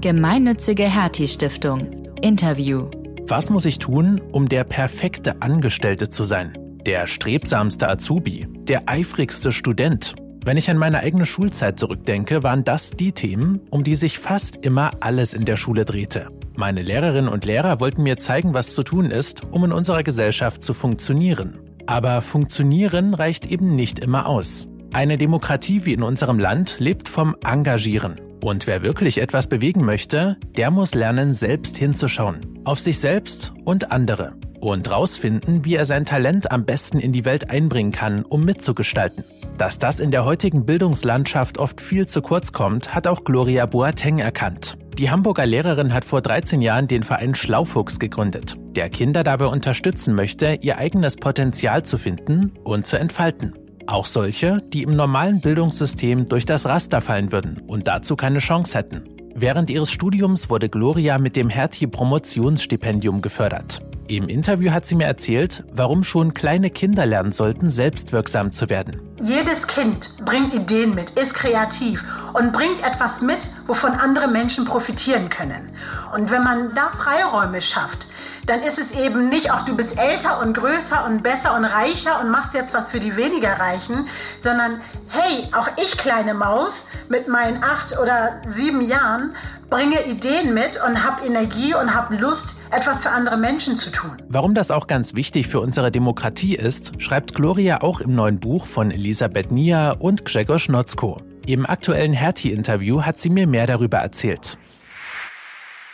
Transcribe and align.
Gemeinnützige 0.00 0.84
Hertie 0.84 1.28
Stiftung. 1.28 2.06
Interview. 2.22 2.86
Was 3.28 3.50
muss 3.50 3.66
ich 3.66 3.78
tun, 3.78 4.18
um 4.32 4.48
der 4.48 4.64
perfekte 4.64 5.42
Angestellte 5.42 6.08
zu 6.08 6.24
sein? 6.24 6.56
Der 6.86 7.06
strebsamste 7.06 7.86
Azubi? 7.86 8.46
Der 8.62 8.88
eifrigste 8.88 9.52
Student? 9.52 10.14
Wenn 10.42 10.56
ich 10.56 10.70
an 10.70 10.78
meine 10.78 11.00
eigene 11.00 11.26
Schulzeit 11.26 11.78
zurückdenke, 11.78 12.42
waren 12.42 12.64
das 12.64 12.92
die 12.92 13.12
Themen, 13.12 13.60
um 13.68 13.84
die 13.84 13.94
sich 13.94 14.18
fast 14.18 14.56
immer 14.64 14.92
alles 15.00 15.34
in 15.34 15.44
der 15.44 15.56
Schule 15.56 15.84
drehte. 15.84 16.28
Meine 16.56 16.80
Lehrerinnen 16.80 17.30
und 17.30 17.44
Lehrer 17.44 17.78
wollten 17.80 18.02
mir 18.02 18.16
zeigen, 18.16 18.54
was 18.54 18.72
zu 18.72 18.82
tun 18.82 19.10
ist, 19.10 19.42
um 19.50 19.66
in 19.66 19.72
unserer 19.72 20.02
Gesellschaft 20.02 20.62
zu 20.62 20.72
funktionieren. 20.72 21.60
Aber 21.84 22.22
funktionieren 22.22 23.12
reicht 23.12 23.44
eben 23.44 23.76
nicht 23.76 23.98
immer 23.98 24.24
aus. 24.24 24.66
Eine 24.94 25.18
Demokratie 25.18 25.84
wie 25.84 25.92
in 25.92 26.02
unserem 26.02 26.38
Land 26.38 26.76
lebt 26.78 27.06
vom 27.10 27.36
Engagieren. 27.44 28.18
Und 28.40 28.66
wer 28.66 28.82
wirklich 28.82 29.18
etwas 29.18 29.48
bewegen 29.48 29.84
möchte, 29.84 30.36
der 30.56 30.70
muss 30.70 30.94
lernen, 30.94 31.34
selbst 31.34 31.76
hinzuschauen. 31.76 32.40
Auf 32.64 32.80
sich 32.80 32.98
selbst 32.98 33.52
und 33.64 33.92
andere. 33.92 34.32
Und 34.60 34.90
rausfinden, 34.90 35.64
wie 35.64 35.74
er 35.74 35.84
sein 35.84 36.04
Talent 36.04 36.50
am 36.50 36.64
besten 36.64 36.98
in 36.98 37.12
die 37.12 37.24
Welt 37.24 37.50
einbringen 37.50 37.92
kann, 37.92 38.24
um 38.24 38.44
mitzugestalten. 38.44 39.24
Dass 39.56 39.78
das 39.78 40.00
in 40.00 40.10
der 40.10 40.24
heutigen 40.24 40.64
Bildungslandschaft 40.64 41.58
oft 41.58 41.80
viel 41.80 42.06
zu 42.06 42.22
kurz 42.22 42.52
kommt, 42.52 42.94
hat 42.94 43.06
auch 43.06 43.24
Gloria 43.24 43.66
Boateng 43.66 44.18
erkannt. 44.18 44.78
Die 44.98 45.10
Hamburger 45.10 45.46
Lehrerin 45.46 45.94
hat 45.94 46.04
vor 46.04 46.20
13 46.20 46.60
Jahren 46.60 46.88
den 46.88 47.02
Verein 47.02 47.34
Schlaufuchs 47.34 47.98
gegründet, 47.98 48.56
der 48.76 48.90
Kinder 48.90 49.22
dabei 49.22 49.46
unterstützen 49.46 50.14
möchte, 50.14 50.58
ihr 50.60 50.78
eigenes 50.78 51.16
Potenzial 51.16 51.84
zu 51.84 51.96
finden 51.96 52.52
und 52.64 52.86
zu 52.86 52.98
entfalten. 52.98 53.54
Auch 53.90 54.06
solche, 54.06 54.58
die 54.58 54.84
im 54.84 54.94
normalen 54.94 55.40
Bildungssystem 55.40 56.28
durch 56.28 56.46
das 56.46 56.64
Raster 56.64 57.00
fallen 57.00 57.32
würden 57.32 57.60
und 57.66 57.88
dazu 57.88 58.14
keine 58.14 58.38
Chance 58.38 58.78
hätten. 58.78 59.02
Während 59.34 59.68
ihres 59.68 59.90
Studiums 59.90 60.48
wurde 60.48 60.68
Gloria 60.68 61.18
mit 61.18 61.34
dem 61.34 61.48
Hertie 61.50 61.88
Promotionsstipendium 61.88 63.20
gefördert. 63.20 63.82
Im 64.06 64.28
Interview 64.28 64.70
hat 64.70 64.86
sie 64.86 64.94
mir 64.94 65.06
erzählt, 65.06 65.64
warum 65.72 66.04
schon 66.04 66.34
kleine 66.34 66.70
Kinder 66.70 67.04
lernen 67.04 67.32
sollten, 67.32 67.68
selbstwirksam 67.68 68.52
zu 68.52 68.70
werden. 68.70 69.00
Jedes 69.20 69.66
Kind 69.66 70.16
bringt 70.24 70.54
Ideen 70.54 70.94
mit, 70.94 71.10
ist 71.10 71.34
kreativ 71.34 72.04
und 72.32 72.52
bringt 72.52 72.84
etwas 72.86 73.20
mit, 73.20 73.48
wovon 73.66 73.92
andere 73.92 74.28
Menschen 74.28 74.64
profitieren 74.64 75.28
können. 75.28 75.70
Und 76.14 76.30
wenn 76.30 76.42
man 76.42 76.74
da 76.74 76.90
Freiräume 76.90 77.60
schafft, 77.60 78.06
dann 78.46 78.60
ist 78.60 78.78
es 78.78 78.92
eben 78.92 79.28
nicht, 79.28 79.52
auch 79.52 79.62
du 79.62 79.76
bist 79.76 79.98
älter 79.98 80.40
und 80.40 80.54
größer 80.54 81.06
und 81.06 81.22
besser 81.22 81.56
und 81.56 81.64
reicher 81.64 82.20
und 82.20 82.30
machst 82.30 82.54
jetzt 82.54 82.74
was 82.74 82.90
für 82.90 82.98
die 82.98 83.16
weniger 83.16 83.60
Reichen, 83.60 84.08
sondern 84.38 84.80
hey, 85.08 85.46
auch 85.52 85.68
ich 85.82 85.96
kleine 85.96 86.34
Maus 86.34 86.86
mit 87.08 87.28
meinen 87.28 87.62
acht 87.62 87.98
oder 87.98 88.30
sieben 88.46 88.80
Jahren 88.80 89.34
bringe 89.70 90.04
Ideen 90.06 90.52
mit 90.52 90.80
und 90.84 91.04
habe 91.04 91.24
Energie 91.24 91.74
und 91.80 91.94
habe 91.94 92.16
Lust, 92.16 92.56
etwas 92.72 93.04
für 93.04 93.10
andere 93.10 93.36
Menschen 93.36 93.76
zu 93.76 93.90
tun. 93.90 94.10
Warum 94.28 94.54
das 94.54 94.72
auch 94.72 94.88
ganz 94.88 95.14
wichtig 95.14 95.46
für 95.46 95.60
unsere 95.60 95.92
Demokratie 95.92 96.56
ist, 96.56 97.00
schreibt 97.00 97.34
Gloria 97.34 97.80
auch 97.80 98.00
im 98.00 98.14
neuen 98.14 98.40
Buch 98.40 98.66
von 98.66 98.90
Elisabeth 98.90 99.52
Nia 99.52 99.92
und 99.92 100.24
Gregor 100.24 100.58
Schnotzko. 100.58 101.22
Im 101.46 101.66
aktuellen 101.66 102.12
Hertie-Interview 102.12 103.02
hat 103.02 103.18
sie 103.18 103.30
mir 103.30 103.46
mehr 103.46 103.66
darüber 103.66 103.98
erzählt. 103.98 104.58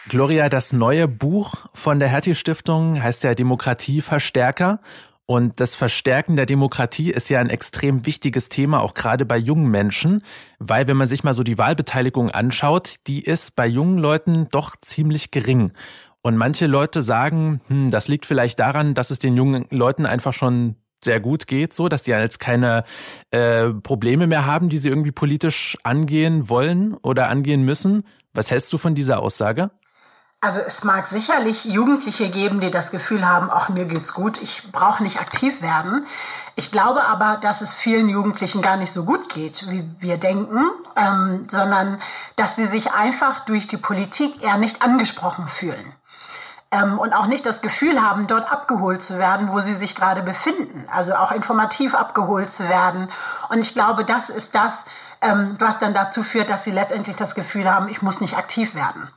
Gloria, 0.09 0.49
das 0.49 0.73
neue 0.73 1.09
Buch 1.09 1.67
von 1.75 1.99
der 1.99 2.09
Hertie-Stiftung 2.09 3.03
heißt 3.03 3.25
ja 3.25 3.35
Demokratieverstärker. 3.35 4.81
Und 5.29 5.59
das 5.59 5.75
Verstärken 5.75 6.37
der 6.37 6.47
Demokratie 6.47 7.11
ist 7.11 7.29
ja 7.29 7.41
ein 7.41 7.51
extrem 7.51 8.07
wichtiges 8.07 8.49
Thema, 8.49 8.81
auch 8.81 8.95
gerade 8.95 9.27
bei 9.27 9.37
jungen 9.37 9.69
Menschen, 9.69 10.23
weil 10.61 10.87
wenn 10.87 10.97
man 10.97 11.09
sich 11.09 11.25
mal 11.25 11.35
so 11.35 11.43
die 11.43 11.59
Wahlbeteiligung 11.59 12.31
anschaut, 12.31 12.97
die 13.09 13.25
ist 13.25 13.57
bei 13.57 13.67
jungen 13.67 13.99
Leuten 13.99 14.49
doch 14.53 14.77
ziemlich 14.81 15.33
gering. 15.33 15.73
Und 16.23 16.37
manche 16.37 16.69
Leute 16.69 17.03
sagen, 17.03 17.61
hm, 17.67 17.91
das 17.91 18.07
liegt 18.07 18.27
vielleicht 18.27 18.61
daran, 18.61 18.95
dass 18.95 19.11
es 19.11 19.19
den 19.19 19.37
jungen 19.37 19.67
Leuten 19.71 20.07
einfach 20.07 20.33
schon 20.33 20.77
sehr 21.07 21.21
gut 21.21 21.47
geht, 21.47 21.75
so 21.75 21.89
dass 21.89 22.03
die 22.03 22.11
jetzt 22.11 22.39
keine 22.39 22.85
äh, 23.31 23.71
Probleme 23.71 24.27
mehr 24.27 24.45
haben, 24.45 24.69
die 24.69 24.77
sie 24.77 24.91
irgendwie 24.91 25.13
politisch 25.13 25.79
angehen 25.83 26.51
wollen 26.51 26.93
oder 26.95 27.29
angehen 27.29 27.63
müssen. 27.63 28.05
Was 28.35 28.51
hältst 28.51 28.71
du 28.75 28.79
von 28.79 28.95
dieser 28.95 29.23
Aussage? 29.23 29.71
Also 30.41 30.61
es 30.61 30.85
mag 30.85 31.07
sicherlich 31.07 31.65
Jugendliche 31.65 32.29
geben, 32.29 32.61
die 32.61 32.71
das 32.71 32.91
Gefühl 32.91 33.27
haben, 33.27 33.49
ach 33.51 33.71
mir 33.71 33.87
geht's 33.87 34.13
gut, 34.13 34.41
ich 34.41 34.71
brauche 34.71 35.03
nicht 35.03 35.19
aktiv 35.19 35.63
werden. 35.63 36.07
Ich 36.57 36.71
glaube 36.71 37.05
aber, 37.05 37.39
dass 37.39 37.63
es 37.63 37.73
vielen 37.73 38.09
Jugendlichen 38.09 38.63
gar 38.63 38.77
nicht 38.77 38.93
so 38.93 39.05
gut 39.05 39.33
geht, 39.33 39.67
wie 39.71 39.89
wir 39.99 40.19
denken, 40.19 40.71
ähm, 40.95 41.47
sondern 41.49 42.01
dass 42.37 42.57
sie 42.57 42.67
sich 42.67 42.93
einfach 42.93 43.41
durch 43.41 43.67
die 43.67 43.77
Politik 43.79 44.45
eher 44.45 44.59
nicht 44.59 44.83
angesprochen 44.83 45.49
fühlen. 45.49 45.95
Ähm, 46.73 46.99
und 46.99 47.13
auch 47.13 47.27
nicht 47.27 47.47
das 47.47 47.63
Gefühl 47.63 48.03
haben, 48.03 48.27
dort 48.27 48.51
abgeholt 48.51 49.01
zu 49.01 49.19
werden, 49.19 49.51
wo 49.51 49.61
sie 49.61 49.75
sich 49.75 49.95
gerade 49.95 50.23
befinden. 50.23 50.85
Also 50.93 51.15
auch 51.15 51.31
informativ 51.31 51.95
abgeholt 51.95 52.51
zu 52.51 52.69
werden. 52.69 53.09
Und 53.49 53.61
ich 53.61 53.73
glaube, 53.75 54.05
das 54.05 54.31
ist 54.31 54.55
das, 54.55 54.85
ähm, 55.21 55.57
was 55.61 55.79
dann 55.79 55.95
dazu 55.95 56.23
führt, 56.23 56.51
dass 56.51 56.65
sie 56.65 56.73
letztendlich 56.73 57.17
das 57.17 57.35
Gefühl 57.35 57.73
haben, 57.73 57.89
ich 57.89 58.03
muss 58.03 58.21
nicht 58.21 58.37
aktiv 58.37 58.75
werden. 58.75 59.09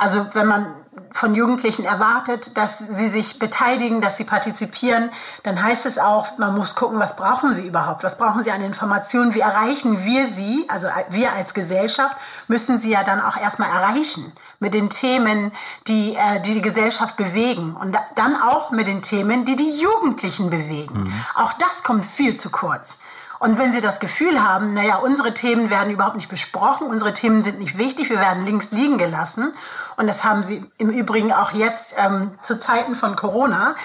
Also 0.00 0.26
wenn 0.32 0.46
man 0.46 0.74
von 1.12 1.34
Jugendlichen 1.34 1.84
erwartet, 1.84 2.56
dass 2.56 2.78
sie 2.78 3.08
sich 3.08 3.38
beteiligen, 3.38 4.00
dass 4.00 4.16
sie 4.16 4.24
partizipieren, 4.24 5.10
dann 5.42 5.62
heißt 5.62 5.84
es 5.84 5.98
auch, 5.98 6.38
man 6.38 6.54
muss 6.54 6.74
gucken, 6.74 6.98
was 6.98 7.16
brauchen 7.16 7.54
sie 7.54 7.66
überhaupt? 7.66 8.02
Was 8.02 8.16
brauchen 8.16 8.42
sie 8.42 8.50
an 8.50 8.62
Informationen? 8.62 9.34
Wie 9.34 9.40
erreichen 9.40 10.02
wir 10.06 10.26
sie? 10.28 10.64
Also 10.68 10.88
wir 11.10 11.34
als 11.34 11.52
Gesellschaft 11.52 12.16
müssen 12.48 12.78
sie 12.78 12.90
ja 12.90 13.04
dann 13.04 13.20
auch 13.20 13.36
erstmal 13.36 13.68
erreichen 13.68 14.32
mit 14.58 14.72
den 14.72 14.88
Themen, 14.88 15.52
die 15.86 16.16
äh, 16.16 16.40
die, 16.40 16.54
die 16.54 16.62
Gesellschaft 16.62 17.18
bewegen 17.18 17.76
und 17.76 17.94
dann 18.14 18.40
auch 18.40 18.70
mit 18.70 18.86
den 18.86 19.02
Themen, 19.02 19.44
die 19.44 19.56
die 19.56 19.80
Jugendlichen 19.80 20.48
bewegen. 20.48 21.02
Mhm. 21.02 21.24
Auch 21.34 21.52
das 21.52 21.82
kommt 21.82 22.06
viel 22.06 22.36
zu 22.36 22.48
kurz. 22.48 22.96
Und 23.40 23.58
wenn 23.58 23.72
Sie 23.72 23.80
das 23.80 24.00
Gefühl 24.00 24.46
haben, 24.46 24.74
naja, 24.74 24.96
unsere 24.96 25.32
Themen 25.32 25.70
werden 25.70 25.90
überhaupt 25.90 26.16
nicht 26.16 26.28
besprochen, 26.28 26.86
unsere 26.86 27.14
Themen 27.14 27.42
sind 27.42 27.58
nicht 27.58 27.78
wichtig, 27.78 28.10
wir 28.10 28.20
werden 28.20 28.44
links 28.44 28.70
liegen 28.70 28.98
gelassen, 28.98 29.54
und 30.00 30.06
das 30.06 30.24
haben 30.24 30.42
Sie 30.42 30.64
im 30.78 30.88
Übrigen 30.88 31.30
auch 31.30 31.52
jetzt 31.52 31.94
ähm, 31.98 32.32
zu 32.40 32.58
Zeiten 32.58 32.94
von 32.94 33.16
Corona, 33.16 33.76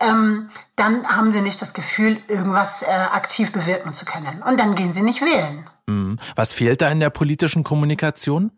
ähm, 0.00 0.48
dann 0.74 1.06
haben 1.06 1.30
Sie 1.30 1.42
nicht 1.42 1.62
das 1.62 1.74
Gefühl, 1.74 2.18
irgendwas 2.26 2.82
äh, 2.82 2.86
aktiv 2.86 3.52
bewirken 3.52 3.92
zu 3.92 4.04
können. 4.04 4.42
Und 4.42 4.58
dann 4.58 4.74
gehen 4.74 4.92
Sie 4.92 5.02
nicht 5.02 5.22
wählen. 5.22 5.70
Mhm. 5.86 6.18
Was 6.34 6.52
fehlt 6.52 6.82
da 6.82 6.88
in 6.88 6.98
der 6.98 7.10
politischen 7.10 7.62
Kommunikation? 7.62 8.50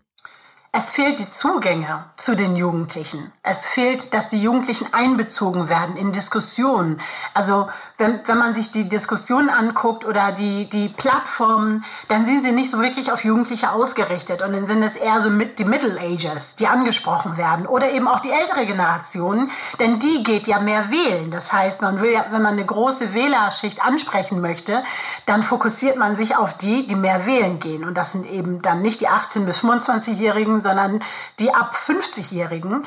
Es 0.74 0.88
fehlt 0.88 1.20
die 1.20 1.28
Zugänge 1.28 2.06
zu 2.16 2.34
den 2.34 2.56
Jugendlichen. 2.56 3.30
Es 3.42 3.66
fehlt, 3.66 4.14
dass 4.14 4.30
die 4.30 4.42
Jugendlichen 4.42 4.86
einbezogen 4.94 5.68
werden 5.68 5.96
in 5.96 6.12
Diskussionen. 6.12 6.98
Also 7.34 7.68
wenn, 8.02 8.20
wenn 8.26 8.38
man 8.38 8.52
sich 8.52 8.72
die 8.72 8.88
Diskussionen 8.88 9.48
anguckt 9.48 10.04
oder 10.04 10.32
die, 10.32 10.68
die 10.68 10.88
Plattformen, 10.88 11.84
dann 12.08 12.26
sind 12.26 12.42
sie 12.42 12.52
nicht 12.52 12.70
so 12.70 12.80
wirklich 12.80 13.12
auf 13.12 13.24
Jugendliche 13.24 13.70
ausgerichtet. 13.70 14.42
Und 14.42 14.52
dann 14.52 14.66
sind 14.66 14.82
es 14.82 14.96
eher 14.96 15.20
so 15.20 15.30
mit 15.30 15.58
die 15.60 15.64
Middle 15.64 15.98
Ages, 16.00 16.56
die 16.56 16.66
angesprochen 16.66 17.36
werden. 17.36 17.66
Oder 17.66 17.90
eben 17.90 18.08
auch 18.08 18.20
die 18.20 18.30
ältere 18.30 18.66
Generation, 18.66 19.50
denn 19.78 20.00
die 20.00 20.22
geht 20.24 20.48
ja 20.48 20.58
mehr 20.58 20.90
wählen. 20.90 21.30
Das 21.30 21.52
heißt, 21.52 21.80
man 21.80 22.00
will 22.00 22.12
ja, 22.12 22.26
wenn 22.30 22.42
man 22.42 22.54
eine 22.54 22.66
große 22.66 23.14
Wählerschicht 23.14 23.82
ansprechen 23.84 24.40
möchte, 24.40 24.82
dann 25.26 25.42
fokussiert 25.42 25.96
man 25.96 26.16
sich 26.16 26.36
auf 26.36 26.56
die, 26.56 26.86
die 26.86 26.96
mehr 26.96 27.24
wählen 27.26 27.60
gehen. 27.60 27.84
Und 27.84 27.96
das 27.96 28.12
sind 28.12 28.26
eben 28.26 28.62
dann 28.62 28.82
nicht 28.82 29.00
die 29.00 29.08
18- 29.08 29.44
bis 29.44 29.62
25-Jährigen, 29.62 30.60
sondern 30.60 31.04
die 31.38 31.54
ab 31.54 31.74
50-Jährigen. 31.74 32.84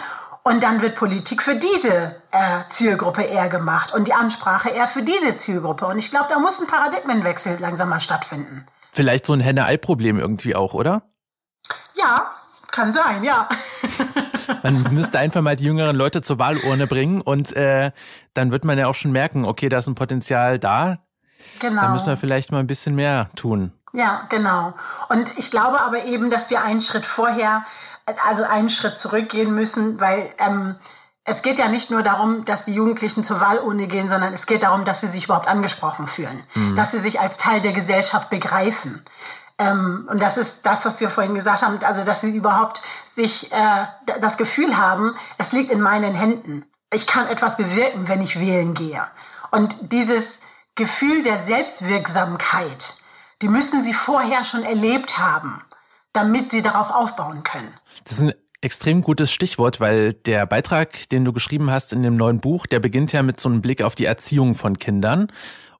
Und 0.47 0.61
dann 0.61 0.83
wird 0.83 0.93
Politik 0.93 1.41
für 1.41 1.55
diese 1.55 2.15
äh, 2.29 2.67
Zielgruppe 2.67 3.23
eher 3.23 3.49
gemacht 3.49 3.91
und 3.91 4.07
die 4.07 4.13
Ansprache 4.13 4.69
eher 4.69 4.85
für 4.85 5.01
diese 5.01 5.33
Zielgruppe. 5.33 5.87
Und 5.87 5.97
ich 5.97 6.11
glaube, 6.11 6.27
da 6.29 6.37
muss 6.37 6.61
ein 6.61 6.67
Paradigmenwechsel 6.67 7.57
langsam 7.59 7.89
mal 7.89 7.99
stattfinden. 7.99 8.63
Vielleicht 8.91 9.25
so 9.25 9.33
ein 9.33 9.39
Henne-Ei-Problem 9.39 10.19
irgendwie 10.19 10.55
auch, 10.55 10.75
oder? 10.75 11.01
Ja, 11.95 12.31
kann 12.69 12.91
sein, 12.91 13.23
ja. 13.23 13.49
man 14.63 14.93
müsste 14.93 15.17
einfach 15.17 15.41
mal 15.41 15.55
die 15.55 15.65
jüngeren 15.65 15.95
Leute 15.95 16.21
zur 16.21 16.37
Wahlurne 16.37 16.85
bringen 16.85 17.21
und 17.21 17.55
äh, 17.55 17.91
dann 18.35 18.51
wird 18.51 18.65
man 18.65 18.77
ja 18.77 18.85
auch 18.85 18.93
schon 18.93 19.11
merken, 19.11 19.45
okay, 19.45 19.67
da 19.67 19.79
ist 19.79 19.87
ein 19.87 19.95
Potenzial 19.95 20.59
da. 20.59 20.99
Genau. 21.59 21.81
Da 21.81 21.89
müssen 21.89 22.07
wir 22.07 22.17
vielleicht 22.17 22.51
mal 22.51 22.59
ein 22.59 22.67
bisschen 22.67 22.93
mehr 22.93 23.31
tun. 23.35 23.73
Ja, 23.93 24.27
genau. 24.29 24.73
Und 25.09 25.37
ich 25.37 25.49
glaube 25.49 25.81
aber 25.81 26.05
eben, 26.05 26.29
dass 26.29 26.49
wir 26.49 26.61
einen 26.61 26.81
Schritt 26.81 27.05
vorher, 27.05 27.65
also 28.23 28.43
einen 28.43 28.69
Schritt 28.69 28.97
zurückgehen 28.97 29.53
müssen, 29.53 29.99
weil 29.99 30.33
ähm, 30.37 30.75
es 31.23 31.41
geht 31.41 31.57
ja 31.57 31.67
nicht 31.67 31.89
nur 31.89 32.03
darum, 32.03 32.45
dass 32.45 32.65
die 32.65 32.73
Jugendlichen 32.73 33.23
zur 33.23 33.41
Wahlurne 33.41 33.87
gehen, 33.87 34.07
sondern 34.07 34.31
es 34.31 34.45
geht 34.45 34.63
darum, 34.63 34.85
dass 34.85 35.01
sie 35.01 35.07
sich 35.07 35.25
überhaupt 35.25 35.47
angesprochen 35.47 36.05
fühlen, 36.05 36.43
mhm. 36.53 36.75
dass 36.75 36.91
sie 36.91 36.99
sich 36.99 37.19
als 37.19 37.37
Teil 37.37 37.61
der 37.61 37.71
Gesellschaft 37.71 38.29
begreifen. 38.29 39.03
Ähm, 39.57 40.07
und 40.11 40.21
das 40.21 40.37
ist 40.37 40.65
das, 40.65 40.85
was 40.85 40.99
wir 40.99 41.09
vorhin 41.09 41.33
gesagt 41.33 41.63
haben, 41.63 41.79
also 41.83 42.03
dass 42.03 42.21
sie 42.21 42.35
überhaupt 42.35 42.83
sich 43.11 43.51
äh, 43.51 43.87
das 44.19 44.37
Gefühl 44.37 44.77
haben, 44.77 45.15
es 45.37 45.51
liegt 45.51 45.71
in 45.71 45.81
meinen 45.81 46.13
Händen. 46.13 46.65
Ich 46.93 47.07
kann 47.07 47.25
etwas 47.27 47.57
bewirken, 47.57 48.07
wenn 48.07 48.21
ich 48.21 48.39
wählen 48.39 48.75
gehe. 48.75 49.05
Und 49.49 49.91
dieses 49.93 50.41
Gefühl 50.75 51.23
der 51.23 51.37
Selbstwirksamkeit, 51.37 52.95
die 53.41 53.47
müssen 53.47 53.81
sie 53.81 53.93
vorher 53.93 54.43
schon 54.43 54.63
erlebt 54.63 55.17
haben, 55.17 55.63
damit 56.15 56.51
sie 56.51 56.61
darauf 56.61 56.91
aufbauen 56.91 57.43
können. 57.43 57.73
Das 58.03 58.13
ist 58.13 58.21
ein 58.21 58.33
extrem 58.61 59.01
gutes 59.01 59.31
Stichwort, 59.31 59.79
weil 59.79 60.13
der 60.13 60.45
Beitrag, 60.45 61.09
den 61.09 61.25
du 61.25 61.33
geschrieben 61.33 61.69
hast 61.69 61.93
in 61.93 62.03
dem 62.03 62.15
neuen 62.15 62.39
Buch, 62.39 62.65
der 62.65 62.79
beginnt 62.79 63.11
ja 63.11 63.21
mit 63.21 63.39
so 63.39 63.49
einem 63.49 63.61
Blick 63.61 63.81
auf 63.81 63.95
die 63.95 64.05
Erziehung 64.05 64.55
von 64.55 64.79
Kindern. 64.79 65.31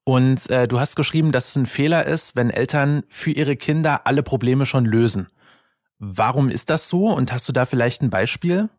Und 0.03 0.49
äh, 0.51 0.67
du 0.67 0.79
hast 0.79 0.95
geschrieben, 0.95 1.31
dass 1.31 1.49
es 1.49 1.55
ein 1.55 1.65
Fehler 1.65 2.05
ist, 2.05 2.35
wenn 2.35 2.51
Eltern 2.51 3.03
für 3.09 3.31
ihre 3.31 3.55
Kinder 3.55 4.01
alle 4.05 4.21
Probleme 4.21 4.67
schon 4.67 4.85
lösen. 4.85 5.27
Warum 5.97 6.49
ist 6.49 6.69
das 6.69 6.89
so? 6.89 7.07
Und 7.07 7.31
hast 7.31 7.49
du 7.49 7.53
da 7.53 7.65
vielleicht 7.65 8.03
ein 8.03 8.11
Beispiel? 8.11 8.69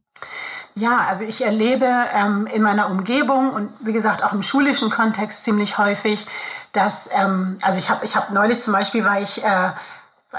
Ja, 0.74 1.06
also 1.08 1.24
ich 1.24 1.42
erlebe 1.42 1.86
ähm, 2.14 2.46
in 2.52 2.62
meiner 2.62 2.90
Umgebung 2.90 3.50
und 3.50 3.72
wie 3.80 3.92
gesagt 3.92 4.22
auch 4.22 4.32
im 4.32 4.42
schulischen 4.42 4.90
Kontext 4.90 5.42
ziemlich 5.44 5.78
häufig, 5.78 6.26
dass, 6.72 7.08
ähm, 7.12 7.56
also 7.62 7.78
ich 7.78 7.90
habe 7.90 8.04
ich 8.04 8.14
hab 8.14 8.30
neulich 8.30 8.60
zum 8.60 8.74
Beispiel, 8.74 9.04
war 9.04 9.20
ich 9.20 9.42
äh, 9.42 9.70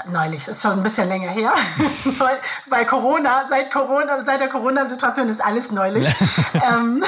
neulich, 0.06 0.46
ist 0.46 0.62
schon 0.62 0.72
ein 0.72 0.82
bisschen 0.82 1.08
länger 1.08 1.30
her, 1.30 1.52
weil 2.66 2.86
Corona, 2.86 3.46
seit 3.46 3.72
Corona, 3.72 4.24
seit 4.24 4.40
der 4.40 4.48
Corona-Situation 4.48 5.28
ist 5.28 5.44
alles 5.44 5.70
neulich. 5.70 6.08
ähm, 6.54 7.02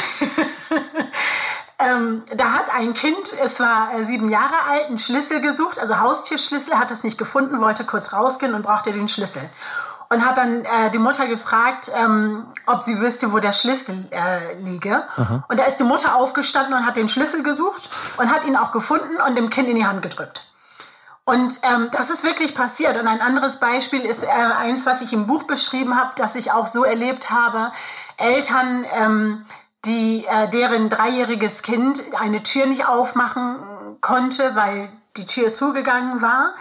ähm, 1.78 2.22
da 2.34 2.52
hat 2.52 2.74
ein 2.74 2.94
Kind, 2.94 3.34
es 3.42 3.60
war 3.60 3.90
äh, 3.94 4.04
sieben 4.04 4.28
Jahre 4.30 4.54
alt, 4.68 4.86
einen 4.86 4.98
Schlüssel 4.98 5.40
gesucht, 5.40 5.78
also 5.78 6.00
Haustierschlüssel, 6.00 6.78
hat 6.78 6.90
es 6.90 7.04
nicht 7.04 7.18
gefunden, 7.18 7.60
wollte 7.60 7.84
kurz 7.84 8.12
rausgehen 8.12 8.54
und 8.54 8.62
brauchte 8.62 8.92
den 8.92 9.08
Schlüssel 9.08 9.48
und 10.12 10.26
hat 10.26 10.38
dann 10.38 10.64
äh, 10.64 10.90
die 10.92 10.98
Mutter 10.98 11.28
gefragt, 11.28 11.90
ähm, 11.94 12.46
ob 12.66 12.82
sie 12.82 13.00
wüsste, 13.00 13.32
wo 13.32 13.38
der 13.38 13.52
Schlüssel 13.52 14.06
äh, 14.10 14.54
liege. 14.54 15.04
Aha. 15.16 15.44
Und 15.48 15.60
da 15.60 15.64
ist 15.64 15.76
die 15.76 15.84
Mutter 15.84 16.16
aufgestanden 16.16 16.74
und 16.74 16.84
hat 16.84 16.96
den 16.96 17.08
Schlüssel 17.08 17.44
gesucht 17.44 17.88
und 18.16 18.28
hat 18.28 18.44
ihn 18.44 18.56
auch 18.56 18.72
gefunden 18.72 19.20
und 19.26 19.38
dem 19.38 19.50
Kind 19.50 19.68
in 19.68 19.76
die 19.76 19.86
Hand 19.86 20.02
gedrückt. 20.02 20.49
Und 21.30 21.60
ähm, 21.62 21.90
das 21.92 22.10
ist 22.10 22.24
wirklich 22.24 22.56
passiert. 22.56 22.96
Und 22.96 23.06
ein 23.06 23.20
anderes 23.20 23.58
Beispiel 23.58 24.00
ist 24.00 24.24
äh, 24.24 24.26
eins, 24.26 24.84
was 24.84 25.00
ich 25.00 25.12
im 25.12 25.28
Buch 25.28 25.44
beschrieben 25.44 25.96
habe, 25.96 26.10
das 26.16 26.34
ich 26.34 26.50
auch 26.50 26.66
so 26.66 26.82
erlebt 26.82 27.30
habe. 27.30 27.70
Eltern, 28.16 28.84
ähm, 28.98 29.44
die 29.84 30.26
äh, 30.26 30.48
deren 30.50 30.88
dreijähriges 30.88 31.62
Kind 31.62 32.02
eine 32.18 32.42
Tür 32.42 32.66
nicht 32.66 32.84
aufmachen 32.84 33.58
konnte, 34.00 34.56
weil 34.56 34.90
die 35.16 35.26
Tür 35.26 35.52
zugegangen 35.52 36.20
war 36.20 36.56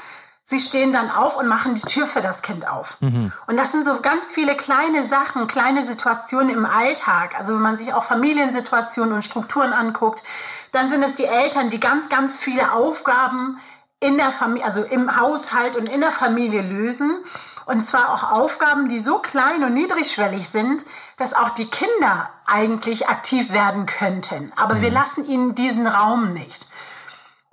Sie 0.52 0.58
stehen 0.58 0.92
dann 0.92 1.12
auf 1.12 1.38
und 1.38 1.48
machen 1.48 1.76
die 1.76 1.82
Tür 1.82 2.08
für 2.08 2.22
das 2.22 2.42
Kind 2.42 2.68
auf. 2.68 2.98
Mhm. 3.02 3.32
Und 3.46 3.56
das 3.56 3.72
sind 3.72 3.86
so 3.86 4.02
ganz 4.02 4.34
viele 4.34 4.58
kleine 4.58 5.04
Sachen, 5.04 5.46
kleine 5.46 5.84
Situationen 5.84 6.50
im 6.50 6.66
Alltag. 6.66 7.36
Also 7.38 7.54
wenn 7.54 7.62
man 7.62 7.78
sich 7.78 7.94
auch 7.94 8.04
Familiensituationen 8.04 9.14
und 9.14 9.24
Strukturen 9.24 9.74
anguckt, 9.74 10.24
dann 10.72 10.90
sind 10.90 11.04
es 11.04 11.14
die 11.14 11.26
Eltern, 11.26 11.70
die 11.70 11.80
ganz, 11.80 12.10
ganz 12.10 12.40
viele 12.40 12.72
Aufgaben 12.72 13.60
in 14.00 14.18
der 14.18 14.32
Familie, 14.32 14.66
also 14.66 14.84
im 14.84 15.20
Haushalt 15.20 15.76
und 15.76 15.90
in 15.90 16.02
der 16.02 16.12
Familie 16.12 16.62
lösen. 16.62 17.24
Und 17.66 17.84
zwar 17.84 18.14
auch 18.14 18.32
Aufgaben, 18.32 18.88
die 18.88 19.00
so 19.00 19.20
klein 19.20 19.64
und 19.64 19.74
niedrigschwellig 19.74 20.50
sind, 20.50 20.86
dass 21.18 21.34
auch 21.34 21.52
die 21.52 21.70
Kinder 21.70 22.30
eigentlich 22.46 23.10
aktiv 23.10 23.54
werden 23.54 23.86
könnten. 23.86 24.52
Aber 24.56 24.76
mhm. 24.76 24.82
wir 24.82 24.92
lassen 24.92 25.24
ihnen 25.24 25.54
diesen 25.54 25.86
Raum 25.86 26.34
nicht. 26.34 26.68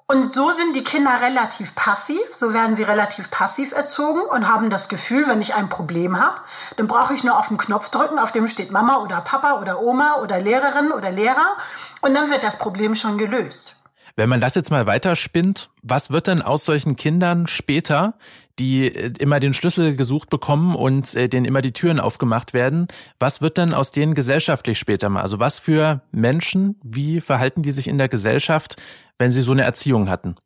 Und 0.08 0.32
so 0.32 0.50
sind 0.50 0.76
die 0.76 0.84
Kinder 0.84 1.20
relativ 1.20 1.74
passiv, 1.74 2.22
so 2.30 2.54
werden 2.54 2.76
sie 2.76 2.84
relativ 2.84 3.28
passiv 3.28 3.72
erzogen 3.72 4.20
und 4.20 4.46
haben 4.46 4.70
das 4.70 4.88
Gefühl, 4.88 5.26
wenn 5.26 5.40
ich 5.40 5.54
ein 5.54 5.68
Problem 5.68 6.20
habe, 6.20 6.40
dann 6.76 6.86
brauche 6.86 7.12
ich 7.12 7.24
nur 7.24 7.36
auf 7.36 7.48
den 7.48 7.56
Knopf 7.56 7.88
drücken, 7.88 8.20
auf 8.20 8.30
dem 8.30 8.46
steht 8.46 8.70
Mama 8.70 8.98
oder 8.98 9.20
Papa 9.20 9.58
oder 9.60 9.80
Oma 9.80 10.18
oder 10.22 10.38
Lehrerin 10.38 10.92
oder 10.92 11.10
Lehrer 11.10 11.56
und 12.02 12.14
dann 12.14 12.30
wird 12.30 12.44
das 12.44 12.56
Problem 12.56 12.94
schon 12.94 13.18
gelöst. 13.18 13.74
Wenn 14.16 14.30
man 14.30 14.40
das 14.40 14.54
jetzt 14.54 14.70
mal 14.70 14.86
weiterspinnt, 14.86 15.68
was 15.82 16.10
wird 16.10 16.26
denn 16.26 16.40
aus 16.40 16.64
solchen 16.64 16.96
Kindern 16.96 17.46
später, 17.46 18.14
die 18.58 18.86
äh, 18.86 19.12
immer 19.18 19.40
den 19.40 19.52
Schlüssel 19.52 19.94
gesucht 19.94 20.30
bekommen 20.30 20.74
und 20.74 21.14
äh, 21.14 21.28
denen 21.28 21.44
immer 21.44 21.60
die 21.60 21.72
Türen 21.72 22.00
aufgemacht 22.00 22.54
werden. 22.54 22.88
Was 23.18 23.42
wird 23.42 23.58
denn 23.58 23.74
aus 23.74 23.90
denen 23.92 24.14
gesellschaftlich 24.14 24.78
später 24.78 25.10
mal? 25.10 25.20
Also 25.20 25.38
was 25.38 25.58
für 25.58 26.00
Menschen, 26.12 26.80
wie 26.82 27.20
verhalten 27.20 27.62
die 27.62 27.72
sich 27.72 27.88
in 27.88 27.98
der 27.98 28.08
Gesellschaft, 28.08 28.76
wenn 29.18 29.30
sie 29.30 29.42
so 29.42 29.52
eine 29.52 29.64
Erziehung 29.64 30.08
hatten? 30.08 30.36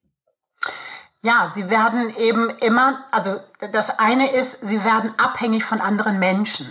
Ja, 1.22 1.52
sie 1.54 1.70
werden 1.70 2.12
eben 2.18 2.50
immer, 2.62 3.04
also 3.12 3.36
das 3.72 3.98
eine 3.98 4.32
ist, 4.32 4.58
sie 4.62 4.84
werden 4.84 5.12
abhängig 5.18 5.64
von 5.64 5.80
anderen 5.80 6.18
Menschen. 6.18 6.66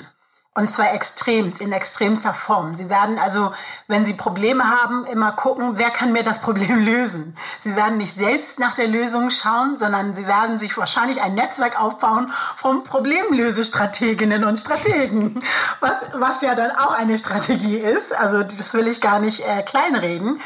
Und 0.56 0.68
zwar 0.68 0.94
extrem, 0.94 1.52
in 1.60 1.72
extremster 1.72 2.34
Form. 2.34 2.74
Sie 2.74 2.90
werden 2.90 3.20
also, 3.20 3.52
wenn 3.88 4.04
Sie 4.04 4.16
Probleme 4.16 4.64
haben, 4.64 5.06
immer 5.06 5.32
gucken, 5.32 5.74
wer 5.76 5.92
kann 5.92 6.12
mir 6.12 6.24
das 6.24 6.42
Problem 6.42 6.80
lösen. 6.86 7.38
Sie 7.60 7.76
werden 7.76 7.98
nicht 7.98 8.18
selbst 8.18 8.60
nach 8.60 8.74
der 8.74 8.88
Lösung 8.88 9.30
schauen, 9.30 9.78
sondern 9.78 10.16
Sie 10.16 10.28
werden 10.28 10.58
sich 10.58 10.76
wahrscheinlich 10.76 11.22
ein 11.22 11.36
Netzwerk 11.36 11.80
aufbauen 11.80 12.32
von 12.56 12.84
Problemlösestrateginnen 12.84 14.44
und 14.44 14.58
Strategen. 14.58 15.44
Was, 15.82 16.02
was 16.14 16.42
ja 16.42 16.56
dann 16.56 16.72
auch 16.72 16.94
eine 16.94 17.18
Strategie 17.20 17.78
ist. 17.78 18.14
Also, 18.14 18.42
das 18.42 18.74
will 18.74 18.88
ich 18.88 19.02
gar 19.02 19.20
nicht 19.20 19.42
äh, 19.48 19.62
kleinreden 19.62 20.42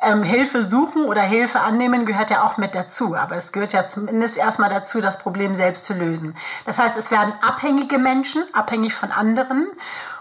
ähm, 0.00 0.22
Hilfe 0.22 0.62
suchen 0.62 1.04
oder 1.04 1.22
Hilfe 1.22 1.60
annehmen 1.60 2.06
gehört 2.06 2.30
ja 2.30 2.44
auch 2.44 2.56
mit 2.56 2.74
dazu. 2.74 3.14
Aber 3.16 3.36
es 3.36 3.52
gehört 3.52 3.72
ja 3.72 3.86
zumindest 3.86 4.36
erstmal 4.36 4.70
dazu, 4.70 5.00
das 5.00 5.18
Problem 5.18 5.54
selbst 5.54 5.84
zu 5.84 5.94
lösen. 5.94 6.36
Das 6.66 6.78
heißt, 6.78 6.96
es 6.96 7.10
werden 7.10 7.32
abhängige 7.40 7.98
Menschen, 7.98 8.44
abhängig 8.52 8.94
von 8.94 9.10
anderen. 9.10 9.37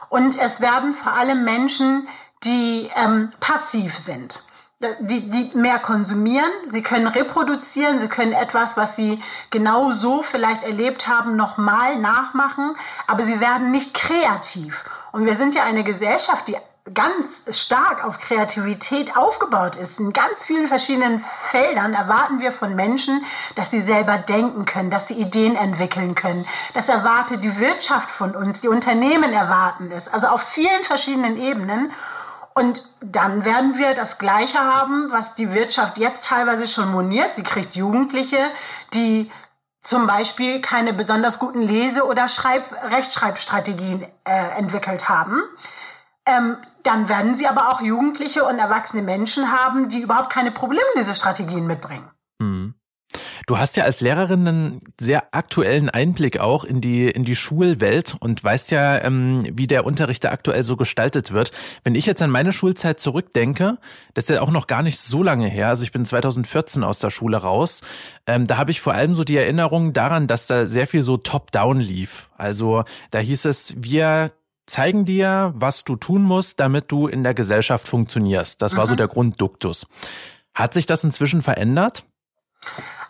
Und 0.09 0.39
es 0.39 0.61
werden 0.61 0.93
vor 0.93 1.13
allem 1.13 1.43
Menschen, 1.43 2.07
die 2.43 2.89
ähm, 2.95 3.31
passiv 3.39 3.97
sind. 3.97 4.43
Die, 4.99 5.27
die 5.27 5.57
mehr 5.57 5.79
konsumieren, 5.79 6.51
sie 6.67 6.83
können 6.83 7.07
reproduzieren, 7.07 7.99
sie 7.99 8.09
können 8.09 8.33
etwas, 8.33 8.77
was 8.77 8.95
sie 8.95 9.19
genau 9.49 9.91
so 9.91 10.21
vielleicht 10.21 10.61
erlebt 10.61 11.07
haben, 11.07 11.35
nochmal 11.35 11.97
nachmachen, 11.97 12.75
aber 13.07 13.23
sie 13.23 13.39
werden 13.39 13.71
nicht 13.71 13.95
kreativ. 13.95 14.85
Und 15.11 15.25
wir 15.25 15.35
sind 15.35 15.55
ja 15.55 15.63
eine 15.63 15.83
Gesellschaft, 15.83 16.47
die 16.47 16.57
ganz 16.93 17.43
stark 17.51 18.03
auf 18.03 18.17
Kreativität 18.17 19.17
aufgebaut 19.17 19.75
ist. 19.75 19.99
In 19.99 20.13
ganz 20.13 20.45
vielen 20.45 20.67
verschiedenen 20.67 21.19
Feldern 21.19 21.93
erwarten 21.93 22.39
wir 22.39 22.51
von 22.51 22.75
Menschen, 22.75 23.23
dass 23.55 23.71
sie 23.71 23.81
selber 23.81 24.17
denken 24.17 24.65
können, 24.65 24.89
dass 24.89 25.07
sie 25.07 25.15
Ideen 25.15 25.55
entwickeln 25.55 26.15
können. 26.15 26.45
Das 26.73 26.89
erwartet 26.89 27.43
die 27.43 27.59
Wirtschaft 27.59 28.09
von 28.09 28.35
uns, 28.35 28.61
die 28.61 28.67
Unternehmen 28.67 29.33
erwarten 29.33 29.91
es. 29.91 30.07
Also 30.07 30.27
auf 30.27 30.41
vielen 30.41 30.83
verschiedenen 30.83 31.37
Ebenen. 31.37 31.91
Und 32.53 32.89
dann 33.01 33.45
werden 33.45 33.77
wir 33.77 33.93
das 33.93 34.17
Gleiche 34.17 34.59
haben, 34.59 35.11
was 35.11 35.35
die 35.35 35.53
Wirtschaft 35.53 35.99
jetzt 35.99 36.25
teilweise 36.25 36.67
schon 36.67 36.91
moniert. 36.91 37.35
Sie 37.35 37.43
kriegt 37.43 37.75
Jugendliche, 37.75 38.39
die 38.93 39.29
zum 39.79 40.07
Beispiel 40.07 40.59
keine 40.59 40.91
besonders 40.91 41.39
guten 41.39 41.61
Lese- 41.61 42.05
oder 42.05 42.27
Schreib 42.27 42.67
Rechtschreibstrategien 42.91 44.05
äh, 44.25 44.57
entwickelt 44.57 45.07
haben. 45.07 45.43
Ähm, 46.27 46.57
dann 46.83 47.09
werden 47.09 47.35
sie 47.35 47.47
aber 47.47 47.69
auch 47.69 47.81
Jugendliche 47.81 48.43
und 48.43 48.59
erwachsene 48.59 49.01
Menschen 49.01 49.51
haben, 49.51 49.89
die 49.89 50.01
überhaupt 50.01 50.29
keine 50.29 50.51
Problemlösestrategien 50.51 51.65
mitbringen. 51.65 52.09
Mhm. 52.39 52.75
Du 53.45 53.57
hast 53.57 53.77
ja 53.77 53.85
als 53.85 54.01
Lehrerin 54.01 54.45
einen 54.45 54.81
sehr 54.99 55.33
aktuellen 55.33 55.89
Einblick 55.89 56.37
auch 56.37 56.65
in 56.65 56.81
die 56.81 57.09
in 57.09 57.23
die 57.23 57.35
Schulwelt 57.35 58.15
und 58.19 58.43
weißt 58.43 58.71
ja, 58.71 59.01
ähm, 59.01 59.47
wie 59.53 59.67
der 59.67 59.85
Unterricht 59.85 60.25
da 60.25 60.31
aktuell 60.31 60.63
so 60.63 60.75
gestaltet 60.75 61.31
wird. 61.31 61.51
Wenn 61.85 61.95
ich 61.95 62.05
jetzt 62.05 62.21
an 62.21 62.29
meine 62.29 62.51
Schulzeit 62.51 62.99
zurückdenke, 62.99 63.77
das 64.13 64.25
ist 64.25 64.31
ja 64.31 64.41
auch 64.41 64.51
noch 64.51 64.67
gar 64.67 64.81
nicht 64.81 64.99
so 64.99 65.23
lange 65.23 65.47
her. 65.47 65.69
Also 65.69 65.83
ich 65.83 65.93
bin 65.93 66.03
2014 66.03 66.83
aus 66.83 66.99
der 66.99 67.09
Schule 67.09 67.37
raus. 67.37 67.81
Ähm, 68.25 68.45
da 68.45 68.57
habe 68.57 68.71
ich 68.71 68.81
vor 68.81 68.93
allem 68.93 69.13
so 69.13 69.23
die 69.23 69.37
Erinnerung 69.37 69.93
daran, 69.93 70.27
dass 70.27 70.47
da 70.47 70.65
sehr 70.65 70.87
viel 70.87 71.01
so 71.01 71.15
top-down 71.15 71.79
lief. 71.79 72.29
Also 72.37 72.83
da 73.11 73.19
hieß 73.19 73.45
es, 73.45 73.73
wir 73.77 74.31
zeigen 74.67 75.05
dir, 75.05 75.53
was 75.55 75.83
du 75.83 75.95
tun 75.95 76.21
musst, 76.21 76.59
damit 76.59 76.91
du 76.91 77.07
in 77.07 77.23
der 77.23 77.33
Gesellschaft 77.33 77.87
funktionierst. 77.87 78.61
Das 78.61 78.75
war 78.75 78.85
so 78.85 78.93
mhm. 78.93 78.97
der 78.97 79.07
Grundduktus. 79.07 79.87
Hat 80.53 80.73
sich 80.73 80.85
das 80.85 81.03
inzwischen 81.03 81.41
verändert? 81.41 82.03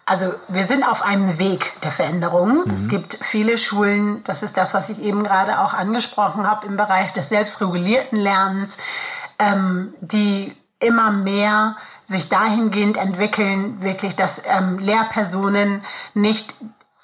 Also 0.06 0.34
wir 0.48 0.64
sind 0.64 0.84
auf 0.84 1.02
einem 1.02 1.38
Weg 1.38 1.74
der 1.82 1.92
Veränderung. 1.92 2.64
Mhm. 2.66 2.74
Es 2.74 2.88
gibt 2.88 3.20
viele 3.22 3.58
Schulen, 3.58 4.24
das 4.24 4.42
ist 4.42 4.56
das, 4.56 4.74
was 4.74 4.90
ich 4.90 5.02
eben 5.02 5.24
gerade 5.24 5.60
auch 5.60 5.74
angesprochen 5.74 6.48
habe, 6.48 6.66
im 6.66 6.78
Bereich 6.78 7.12
des 7.12 7.28
selbstregulierten 7.30 8.18
Lernens, 8.18 8.78
ähm, 9.38 9.94
die 10.00 10.56
immer 10.80 11.12
mehr 11.12 11.76
sich 12.06 12.30
dahingehend 12.30 12.96
entwickeln, 12.96 13.82
wirklich, 13.82 14.16
dass 14.16 14.42
ähm, 14.46 14.80
Lehrpersonen 14.80 15.82
nicht 16.14 16.56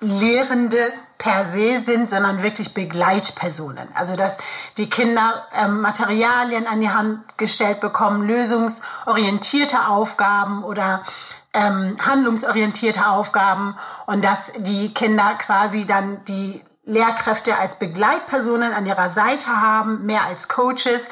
Lehrende 0.04 0.94
per 1.18 1.46
se 1.46 1.80
sind, 1.80 2.10
sondern 2.10 2.44
wirklich 2.44 2.74
Begleitpersonen. 2.74 3.88
Also 3.96 4.16
dass 4.16 4.38
die 4.78 4.90
Kinder 4.90 5.48
ähm, 5.54 5.82
Materialien 5.82 6.68
an 6.68 6.82
die 6.82 6.90
Hand 6.90 7.38
gestellt 7.38 7.80
bekommen, 7.80 8.28
lösungsorientierte 8.28 9.88
Aufgaben 9.88 10.64
oder 10.64 11.04
ähm, 11.54 11.96
handlungsorientierte 12.06 13.08
Aufgaben 13.08 13.78
und 14.06 14.24
dass 14.24 14.52
die 14.58 14.94
Kinder 14.94 15.36
quasi 15.38 15.86
dann 15.86 16.24
die 16.26 16.62
Lehrkräfte 16.86 17.58
als 17.58 17.80
Begleitpersonen 17.80 18.74
an 18.74 18.86
ihrer 18.86 19.08
Seite 19.08 19.48
haben, 19.48 20.06
mehr 20.06 20.26
als 20.26 20.50
Coaches, 20.50 21.08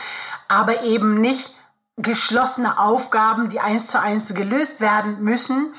aber 0.50 0.84
eben 0.84 1.22
nicht 1.22 1.56
geschlossene 1.96 2.80
Aufgaben, 2.80 3.48
die 3.48 3.60
eins 3.60 3.88
zu 3.88 4.00
eins 4.00 4.34
gelöst 4.34 4.82
werden 4.82 5.24
müssen, 5.24 5.74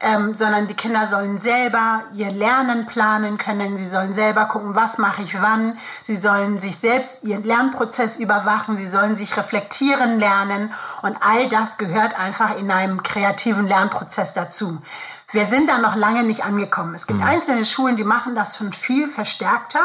ähm, 0.00 0.34
sondern 0.34 0.66
die 0.66 0.74
Kinder 0.74 1.06
sollen 1.06 1.38
selber 1.38 2.02
ihr 2.14 2.30
Lernen 2.30 2.86
planen 2.86 3.38
können. 3.38 3.76
Sie 3.76 3.86
sollen 3.86 4.12
selber 4.12 4.46
gucken, 4.46 4.74
was 4.74 4.98
mache 4.98 5.22
ich 5.22 5.40
wann. 5.40 5.78
Sie 6.02 6.16
sollen 6.16 6.58
sich 6.58 6.76
selbst 6.76 7.24
ihren 7.24 7.44
Lernprozess 7.44 8.16
überwachen. 8.16 8.76
Sie 8.76 8.86
sollen 8.86 9.16
sich 9.16 9.36
reflektieren 9.36 10.18
lernen. 10.18 10.72
Und 11.02 11.16
all 11.20 11.48
das 11.48 11.78
gehört 11.78 12.18
einfach 12.18 12.56
in 12.56 12.70
einem 12.70 13.02
kreativen 13.02 13.66
Lernprozess 13.66 14.34
dazu. 14.34 14.82
Wir 15.30 15.46
sind 15.46 15.68
da 15.68 15.78
noch 15.78 15.96
lange 15.96 16.22
nicht 16.22 16.44
angekommen. 16.44 16.94
Es 16.94 17.06
gibt 17.06 17.20
mhm. 17.20 17.26
einzelne 17.26 17.64
Schulen, 17.64 17.96
die 17.96 18.04
machen 18.04 18.34
das 18.34 18.56
schon 18.56 18.72
viel 18.72 19.08
verstärkter. 19.08 19.84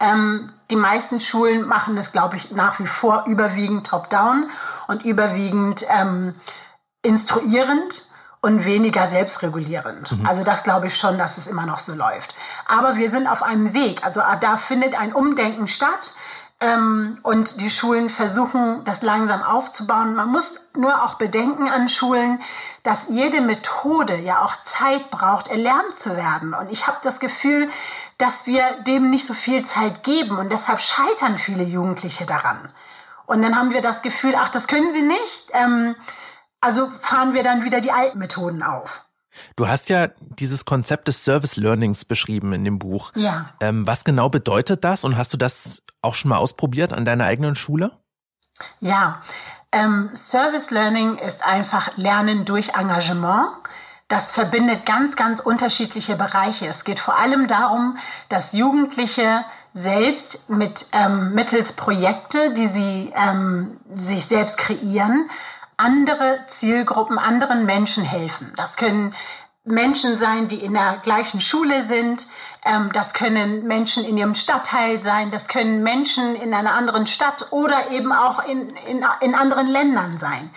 Ähm, 0.00 0.52
die 0.70 0.76
meisten 0.76 1.20
Schulen 1.20 1.66
machen 1.66 1.94
das, 1.94 2.10
glaube 2.10 2.36
ich, 2.36 2.50
nach 2.50 2.78
wie 2.80 2.86
vor 2.86 3.24
überwiegend 3.26 3.86
top-down 3.86 4.50
und 4.88 5.04
überwiegend 5.04 5.84
ähm, 5.88 6.34
instruierend 7.02 8.08
und 8.44 8.66
weniger 8.66 9.06
selbstregulierend. 9.06 10.12
Mhm. 10.12 10.26
Also 10.26 10.44
das 10.44 10.64
glaube 10.64 10.88
ich 10.88 10.96
schon, 10.98 11.16
dass 11.16 11.38
es 11.38 11.46
immer 11.46 11.64
noch 11.64 11.78
so 11.78 11.94
läuft. 11.94 12.34
Aber 12.66 12.98
wir 12.98 13.08
sind 13.08 13.26
auf 13.26 13.42
einem 13.42 13.72
Weg. 13.72 14.04
Also 14.04 14.20
ah, 14.20 14.36
da 14.36 14.58
findet 14.58 15.00
ein 15.00 15.14
Umdenken 15.14 15.66
statt. 15.66 16.12
Ähm, 16.60 17.16
und 17.22 17.62
die 17.62 17.70
Schulen 17.70 18.10
versuchen, 18.10 18.84
das 18.84 19.00
langsam 19.00 19.42
aufzubauen. 19.42 20.14
Man 20.14 20.28
muss 20.28 20.60
nur 20.76 21.04
auch 21.04 21.14
bedenken 21.14 21.70
an 21.70 21.88
Schulen, 21.88 22.38
dass 22.82 23.06
jede 23.08 23.40
Methode 23.40 24.16
ja 24.16 24.42
auch 24.42 24.60
Zeit 24.60 25.08
braucht, 25.08 25.48
erlernt 25.48 25.94
zu 25.94 26.14
werden. 26.14 26.52
Und 26.52 26.70
ich 26.70 26.86
habe 26.86 26.98
das 27.02 27.20
Gefühl, 27.20 27.70
dass 28.18 28.46
wir 28.46 28.62
dem 28.86 29.08
nicht 29.08 29.24
so 29.24 29.32
viel 29.32 29.64
Zeit 29.64 30.02
geben 30.02 30.36
und 30.36 30.52
deshalb 30.52 30.80
scheitern 30.80 31.38
viele 31.38 31.64
Jugendliche 31.64 32.26
daran. 32.26 32.68
Und 33.24 33.40
dann 33.40 33.56
haben 33.56 33.72
wir 33.72 33.80
das 33.80 34.02
Gefühl, 34.02 34.34
ach, 34.36 34.50
das 34.50 34.68
können 34.68 34.92
sie 34.92 35.00
nicht. 35.00 35.46
Ähm, 35.52 35.96
also 36.64 36.90
fahren 37.00 37.34
wir 37.34 37.42
dann 37.42 37.62
wieder 37.62 37.80
die 37.82 37.92
alten 37.92 38.18
Methoden 38.18 38.62
auf. 38.62 39.04
Du 39.56 39.68
hast 39.68 39.90
ja 39.90 40.08
dieses 40.18 40.64
Konzept 40.64 41.08
des 41.08 41.24
Service 41.24 41.56
Learnings 41.56 42.04
beschrieben 42.04 42.52
in 42.52 42.64
dem 42.64 42.78
Buch. 42.78 43.12
Ja. 43.16 43.50
Ähm, 43.60 43.86
was 43.86 44.04
genau 44.04 44.30
bedeutet 44.30 44.82
das 44.82 45.04
und 45.04 45.16
hast 45.16 45.32
du 45.32 45.36
das 45.36 45.82
auch 46.00 46.14
schon 46.14 46.30
mal 46.30 46.38
ausprobiert 46.38 46.92
an 46.92 47.04
deiner 47.04 47.24
eigenen 47.24 47.54
Schule? 47.54 47.98
Ja, 48.80 49.20
ähm, 49.72 50.10
Service 50.14 50.70
Learning 50.70 51.16
ist 51.16 51.44
einfach 51.44 51.96
Lernen 51.96 52.44
durch 52.44 52.70
Engagement. 52.76 53.48
Das 54.08 54.32
verbindet 54.32 54.86
ganz, 54.86 55.16
ganz 55.16 55.40
unterschiedliche 55.40 56.14
Bereiche. 56.14 56.66
Es 56.66 56.84
geht 56.84 57.00
vor 57.00 57.18
allem 57.18 57.46
darum, 57.48 57.98
dass 58.28 58.52
Jugendliche 58.52 59.44
selbst 59.72 60.48
mit 60.48 60.86
ähm, 60.92 61.32
mittels 61.32 61.72
Projekte, 61.72 62.52
die 62.52 62.68
sie 62.68 63.12
ähm, 63.16 63.80
sich 63.92 64.26
selbst 64.26 64.58
kreieren, 64.58 65.28
andere 65.76 66.40
Zielgruppen, 66.46 67.18
anderen 67.18 67.66
Menschen 67.66 68.04
helfen. 68.04 68.52
Das 68.56 68.76
können 68.76 69.14
Menschen 69.64 70.14
sein, 70.14 70.46
die 70.46 70.62
in 70.62 70.74
der 70.74 70.98
gleichen 70.98 71.40
Schule 71.40 71.82
sind. 71.82 72.26
Ähm, 72.64 72.90
das 72.92 73.14
können 73.14 73.66
Menschen 73.66 74.04
in 74.04 74.18
ihrem 74.18 74.34
Stadtteil 74.34 75.00
sein. 75.00 75.30
Das 75.30 75.48
können 75.48 75.82
Menschen 75.82 76.34
in 76.36 76.52
einer 76.52 76.74
anderen 76.74 77.06
Stadt 77.06 77.48
oder 77.50 77.90
eben 77.90 78.12
auch 78.12 78.44
in, 78.46 78.68
in, 78.88 79.04
in 79.20 79.34
anderen 79.34 79.66
Ländern 79.66 80.18
sein. 80.18 80.50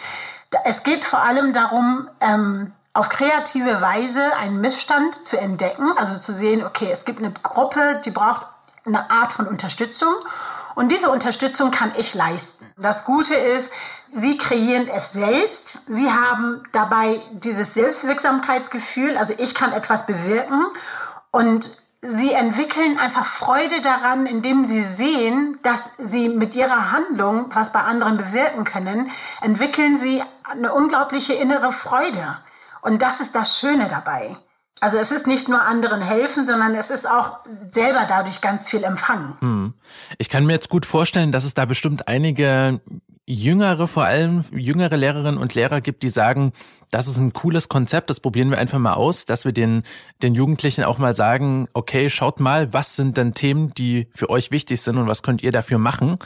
Es 0.66 0.84
geht 0.84 1.06
vor 1.06 1.20
allem 1.20 1.54
darum, 1.54 2.10
ähm, 2.22 2.74
auf 2.94 3.10
kreative 3.10 3.80
Weise 3.80 4.36
einen 4.38 4.60
Missstand 4.60 5.24
zu 5.24 5.40
entdecken, 5.40 5.92
also 5.98 6.20
zu 6.20 6.34
sehen, 6.34 6.66
okay, 6.66 6.90
es 6.92 7.06
gibt 7.06 7.20
eine 7.20 7.32
Gruppe, 7.32 8.02
die 8.04 8.12
braucht 8.12 8.48
eine 8.86 9.10
Art 9.12 9.34
von 9.34 9.48
Unterstützung 9.48 10.16
und 10.78 10.92
diese 10.92 11.10
Unterstützung 11.10 11.72
kann 11.72 11.92
ich 11.98 12.14
leisten. 12.14 12.64
Das 12.78 13.04
Gute 13.04 13.34
ist, 13.34 13.72
Sie 14.14 14.38
kreieren 14.38 14.88
es 14.88 15.12
selbst. 15.12 15.80
Sie 15.88 16.12
haben 16.12 16.62
dabei 16.72 17.20
dieses 17.32 17.74
Selbstwirksamkeitsgefühl, 17.74 19.18
also 19.18 19.34
ich 19.40 19.56
kann 19.56 19.74
etwas 19.74 20.06
bewirken. 20.06 20.68
Und 21.32 21.82
Sie 22.02 22.32
entwickeln 22.32 23.00
einfach 23.00 23.26
Freude 23.26 23.82
daran, 23.82 24.28
indem 24.28 24.66
Sie 24.66 24.84
sehen, 24.84 25.58
dass 25.64 25.90
Sie 25.98 26.30
mit 26.30 26.54
Ihrer 26.54 26.92
Handlung 26.92 27.48
was 27.56 27.72
bei 27.72 27.82
anderen 27.82 28.18
bewirken 28.18 28.64
können, 28.64 29.10
entwickeln 29.42 29.98
Sie 29.98 30.24
eine 30.44 30.76
unglaubliche 30.76 31.34
innere 31.34 31.74
Freude. 31.74 32.38
Und 32.82 33.02
das 33.02 33.20
ist 33.20 33.34
das 33.34 33.58
Schöne 33.58 33.88
dabei. 33.88 34.38
Also 34.80 34.98
es 34.98 35.12
ist 35.12 35.26
nicht 35.26 35.50
nur 35.50 35.62
anderen 35.62 36.02
helfen, 36.02 36.46
sondern 36.46 36.76
es 36.76 36.90
ist 36.90 37.10
auch 37.10 37.40
selber 37.70 38.06
dadurch 38.08 38.42
ganz 38.42 38.70
viel 38.70 38.84
empfangen. 38.84 39.34
Hm. 39.40 39.74
Ich 40.18 40.30
kann 40.30 40.46
mir 40.46 40.54
jetzt 40.54 40.70
gut 40.70 40.86
vorstellen, 40.86 41.32
dass 41.32 41.46
es 41.46 41.54
da 41.54 41.66
bestimmt 41.66 42.08
einige 42.08 42.80
jüngere, 43.28 43.88
vor 43.88 44.06
allem 44.06 44.44
jüngere 44.56 44.96
Lehrerinnen 44.96 45.38
und 45.38 45.54
Lehrer 45.54 45.82
gibt, 45.82 46.02
die 46.04 46.10
sagen, 46.10 46.54
das 46.92 47.08
ist 47.08 47.18
ein 47.18 47.34
cooles 47.34 47.68
Konzept, 47.68 48.10
das 48.10 48.22
probieren 48.22 48.50
wir 48.50 48.58
einfach 48.58 48.80
mal 48.80 48.94
aus, 48.94 49.26
dass 49.26 49.44
wir 49.44 49.52
den, 49.52 49.84
den 50.22 50.34
Jugendlichen 50.34 50.86
auch 50.86 50.98
mal 50.98 51.14
sagen, 51.14 51.68
okay, 51.74 52.10
schaut 52.10 52.40
mal, 52.40 52.72
was 52.74 52.96
sind 52.96 53.18
denn 53.18 53.34
Themen, 53.34 53.74
die 53.74 54.08
für 54.12 54.30
euch 54.30 54.52
wichtig 54.52 54.82
sind 54.82 54.98
und 54.98 55.08
was 55.08 55.24
könnt 55.24 55.44
ihr 55.44 55.52
dafür 55.52 55.78
machen. 55.78 56.18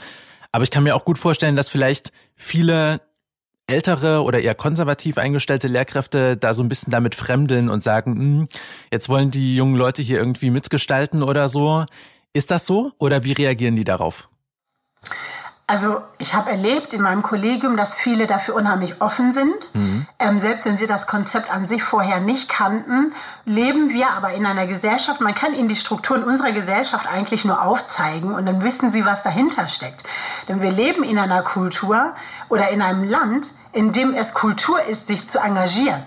Aber 0.51 0.63
ich 0.63 0.69
kann 0.71 0.83
mir 0.83 0.95
auch 0.95 1.05
gut 1.05 1.17
vorstellen, 1.17 1.55
dass 1.55 1.69
vielleicht 1.69 2.11
viele 2.35 3.01
ältere 3.67 4.23
oder 4.23 4.41
eher 4.41 4.55
konservativ 4.55 5.17
eingestellte 5.17 5.67
Lehrkräfte 5.67 6.37
da 6.37 6.53
so 6.53 6.63
ein 6.63 6.69
bisschen 6.69 6.91
damit 6.91 7.15
fremdeln 7.15 7.69
und 7.69 7.81
sagen, 7.81 8.15
hm, 8.15 8.47
jetzt 8.91 9.09
wollen 9.09 9.31
die 9.31 9.55
jungen 9.55 9.75
Leute 9.75 10.01
hier 10.01 10.17
irgendwie 10.19 10.49
mitgestalten 10.49 11.23
oder 11.23 11.47
so. 11.47 11.85
Ist 12.33 12.51
das 12.51 12.65
so 12.65 12.91
oder 12.97 13.23
wie 13.23 13.33
reagieren 13.33 13.75
die 13.75 13.83
darauf? 13.83 14.29
Also 15.67 16.01
ich 16.17 16.33
habe 16.33 16.51
erlebt 16.51 16.93
in 16.93 17.01
meinem 17.01 17.21
Kollegium, 17.21 17.77
dass 17.77 17.95
viele 17.95 18.27
dafür 18.27 18.55
unheimlich 18.55 19.01
offen 19.01 19.31
sind. 19.31 19.73
Mhm. 19.73 20.05
Ähm, 20.19 20.37
selbst 20.37 20.65
wenn 20.65 20.75
sie 20.75 20.85
das 20.85 21.07
Konzept 21.07 21.49
an 21.49 21.65
sich 21.65 21.81
vorher 21.81 22.19
nicht 22.19 22.49
kannten, 22.49 23.13
leben 23.45 23.89
wir 23.89 24.09
aber 24.09 24.33
in 24.33 24.45
einer 24.45 24.67
Gesellschaft. 24.67 25.21
Man 25.21 25.33
kann 25.33 25.53
ihnen 25.53 25.69
die 25.69 25.77
Strukturen 25.77 26.23
unserer 26.23 26.51
Gesellschaft 26.51 27.07
eigentlich 27.07 27.45
nur 27.45 27.61
aufzeigen 27.61 28.33
und 28.33 28.45
dann 28.45 28.63
wissen 28.63 28.89
sie, 28.89 29.05
was 29.05 29.23
dahinter 29.23 29.67
steckt. 29.67 30.03
Denn 30.49 30.61
wir 30.61 30.71
leben 30.71 31.03
in 31.03 31.17
einer 31.17 31.41
Kultur 31.41 32.15
oder 32.49 32.69
in 32.69 32.81
einem 32.81 33.05
Land, 33.05 33.53
in 33.71 33.93
dem 33.93 34.13
es 34.13 34.33
Kultur 34.33 34.81
ist, 34.83 35.07
sich 35.07 35.25
zu 35.25 35.39
engagieren. 35.39 36.05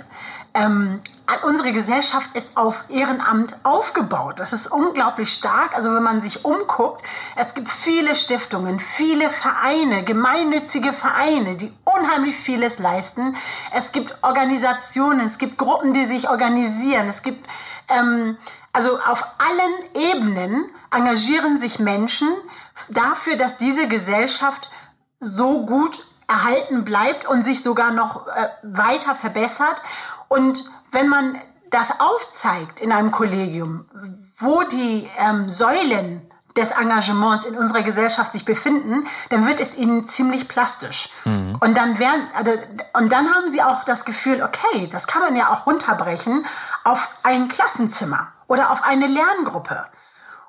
Ähm, 0.55 1.01
unsere 1.43 1.73
Gesellschaft 1.73 2.31
ist 2.35 2.57
auf 2.57 2.85
Ehrenamt 2.89 3.57
aufgebaut. 3.65 4.39
Das 4.39 4.53
ist 4.53 4.71
unglaublich 4.71 5.33
stark. 5.33 5.77
Also 5.77 5.93
wenn 5.93 6.03
man 6.03 6.21
sich 6.21 6.45
umguckt, 6.45 7.03
es 7.37 7.55
gibt 7.55 7.69
viele 7.69 8.15
Stiftungen, 8.15 8.79
viele 8.79 9.29
Vereine, 9.31 10.05
gemeinnützige 10.05 10.93
Vereine, 10.93 11.57
die 11.57 11.73
unheimlich 11.85 12.37
vieles 12.37 12.79
leisten. 12.79 13.37
Es 13.73 13.91
gibt 13.91 14.17
Organisationen, 14.23 15.21
es 15.21 15.39
gibt 15.39 15.59
Gruppen, 15.59 15.93
die 15.93 16.05
sich 16.05 16.29
organisieren. 16.29 17.09
Es 17.09 17.23
gibt 17.23 17.47
ähm, 17.89 18.37
also 18.73 18.99
auf 19.01 19.25
allen 19.39 20.13
Ebenen 20.13 20.65
engagieren 20.91 21.59
sich 21.59 21.79
Menschen 21.79 22.29
dafür, 22.89 23.37
dass 23.37 23.57
diese 23.57 23.87
Gesellschaft 23.87 24.69
so 25.21 25.65
gut 25.65 26.05
erhalten 26.27 26.85
bleibt 26.85 27.27
und 27.27 27.45
sich 27.45 27.63
sogar 27.63 27.93
noch 27.93 28.27
äh, 28.27 28.49
weiter 28.63 29.15
verbessert. 29.15 29.81
Und 30.29 30.65
wenn 30.93 31.09
man 31.09 31.39
das 31.71 32.01
aufzeigt 32.01 32.81
in 32.81 32.93
einem 32.93 33.11
Kollegium, 33.11 33.87
wo 34.39 34.63
die 34.63 35.09
ähm, 35.19 35.49
Säulen 35.49 36.31
des 36.57 36.71
Engagements 36.71 37.45
in 37.45 37.57
unserer 37.57 37.83
Gesellschaft 37.83 38.31
sich 38.31 38.45
befinden, 38.45 39.09
dann 39.31 39.47
wird 39.47 39.59
es 39.59 39.75
ihnen 39.75 40.05
ziemlich 40.05 40.47
plastisch. 40.47 41.09
Mhm. 41.25 41.57
Und 41.61 41.77
dann 41.77 41.99
werden, 41.99 42.29
also, 42.35 42.53
und 42.97 43.11
dann 43.11 43.35
haben 43.35 43.49
sie 43.49 43.63
auch 43.63 43.83
das 43.85 44.05
Gefühl, 44.05 44.43
okay, 44.43 44.87
das 44.87 45.07
kann 45.07 45.23
man 45.23 45.35
ja 45.35 45.53
auch 45.53 45.67
runterbrechen 45.67 46.47
auf 46.85 47.09
ein 47.25 47.49
Klassenzimmer 47.49 48.29
oder 48.47 48.71
auf 48.71 48.85
eine 48.85 49.09
Lerngruppe. 49.09 49.85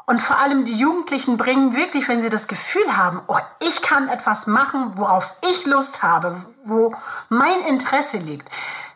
Und 0.07 0.21
vor 0.21 0.37
allem 0.37 0.65
die 0.65 0.75
Jugendlichen 0.75 1.37
bringen 1.37 1.75
wirklich, 1.75 2.07
wenn 2.07 2.21
sie 2.21 2.29
das 2.29 2.47
Gefühl 2.47 2.95
haben, 2.95 3.23
oh, 3.25 3.39
ich 3.59 3.81
kann 3.81 4.07
etwas 4.07 4.45
machen, 4.45 4.91
worauf 4.95 5.33
ich 5.49 5.65
Lust 5.65 6.03
habe, 6.03 6.35
wo 6.63 6.93
mein 7.29 7.61
Interesse 7.61 8.17
liegt, 8.17 8.47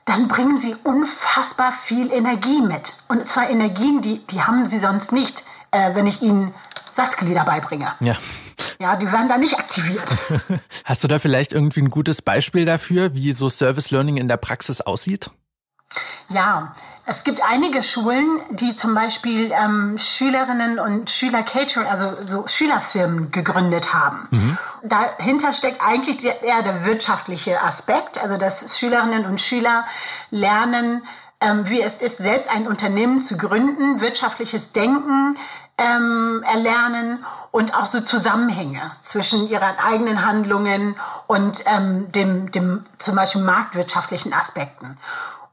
dann 0.10 0.28
bringen 0.28 0.58
sie 0.58 0.76
unfassbar 0.84 1.72
viel 1.72 2.12
Energie 2.12 2.62
mit. 2.62 2.96
Und 3.08 3.28
zwar 3.28 3.50
Energien, 3.50 4.02
die, 4.02 4.26
die 4.28 4.42
haben 4.42 4.66
sie 4.66 4.80
sonst 4.80 5.12
nicht, 5.12 5.44
äh, 5.72 5.94
wenn 5.94 6.08
ich 6.08 6.22
ihnen 6.22 6.54
Satzglieder 6.90 7.46
beibringe. 7.46 7.94
Ja. 8.00 8.18
Ja, 8.82 8.96
die 8.96 9.12
werden 9.12 9.30
da 9.30 9.38
nicht 9.38 9.60
aktiviert. 9.60 10.16
Hast 10.86 11.04
du 11.04 11.08
da 11.08 11.20
vielleicht 11.20 11.54
irgendwie 11.54 11.82
ein 11.82 11.90
gutes 11.90 12.22
Beispiel 12.22 12.66
dafür, 12.66 13.14
wie 13.14 13.34
so 13.34 13.50
Service 13.50 13.92
Learning 13.92 14.18
in 14.18 14.28
der 14.28 14.38
Praxis 14.38 14.82
aussieht? 14.82 15.30
Ja, 16.30 16.74
es 17.06 17.24
gibt 17.24 17.44
einige 17.44 17.82
Schulen, 17.82 18.40
die 18.52 18.76
zum 18.76 18.94
Beispiel 18.94 19.52
ähm, 19.52 19.98
Schülerinnen 19.98 20.80
und 20.80 21.10
Schüler 21.10 21.44
Catering, 21.44 21.88
also 21.88 22.16
so 22.26 22.48
Schülerfirmen 22.48 23.32
gegründet 23.32 23.94
haben. 23.94 24.28
Mhm. 24.32 24.58
Dahinter 24.90 25.54
steckt 25.54 25.82
eigentlich 25.82 26.26
eher 26.26 26.62
der 26.64 26.86
wirtschaftliche 26.86 27.62
Aspekt, 27.62 28.18
also 28.18 28.38
dass 28.38 28.78
Schülerinnen 28.78 29.26
und 29.26 29.40
Schüler 29.40 29.86
lernen, 30.32 31.04
ähm, 31.42 31.70
wie 31.70 31.82
es 31.82 32.00
ist, 32.00 32.18
selbst 32.18 32.50
ein 32.50 32.68
Unternehmen 32.68 33.20
zu 33.20 33.38
gründen, 33.38 34.02
wirtschaftliches 34.02 34.74
Denken 34.74 35.38
ähm, 35.78 36.44
erlernen 36.44 37.24
und 37.52 37.74
auch 37.74 37.86
so 37.86 38.02
Zusammenhänge 38.02 38.92
zwischen 39.00 39.48
ihren 39.48 39.80
eigenen 39.80 40.26
Handlungen 40.26 40.96
und 41.28 41.64
ähm, 41.66 42.12
dem, 42.12 42.52
dem 42.52 42.86
zum 42.98 43.16
Beispiel 43.16 43.42
marktwirtschaftlichen 43.42 44.34
Aspekten. 44.34 44.98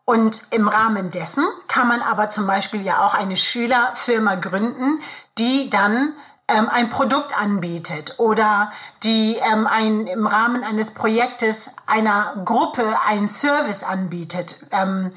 Und 0.04 0.42
im 0.50 0.68
Rahmen 0.68 1.10
dessen 1.10 1.44
kann 1.68 1.88
man 1.88 2.00
aber 2.00 2.28
zum 2.28 2.46
Beispiel 2.46 2.82
ja 2.82 3.04
auch 3.04 3.14
eine 3.14 3.36
Schülerfirma 3.36 4.36
gründen, 4.36 5.00
die 5.38 5.68
dann 5.70 6.14
ähm, 6.48 6.68
ein 6.68 6.88
Produkt 6.88 7.36
anbietet 7.36 8.14
oder 8.18 8.70
die 9.02 9.36
ähm, 9.52 9.66
ein, 9.66 10.06
im 10.06 10.26
Rahmen 10.26 10.62
eines 10.62 10.92
Projektes 10.92 11.70
einer 11.86 12.40
Gruppe 12.44 12.96
einen 13.04 13.28
Service 13.28 13.82
anbietet. 13.82 14.60
Ähm, 14.70 15.12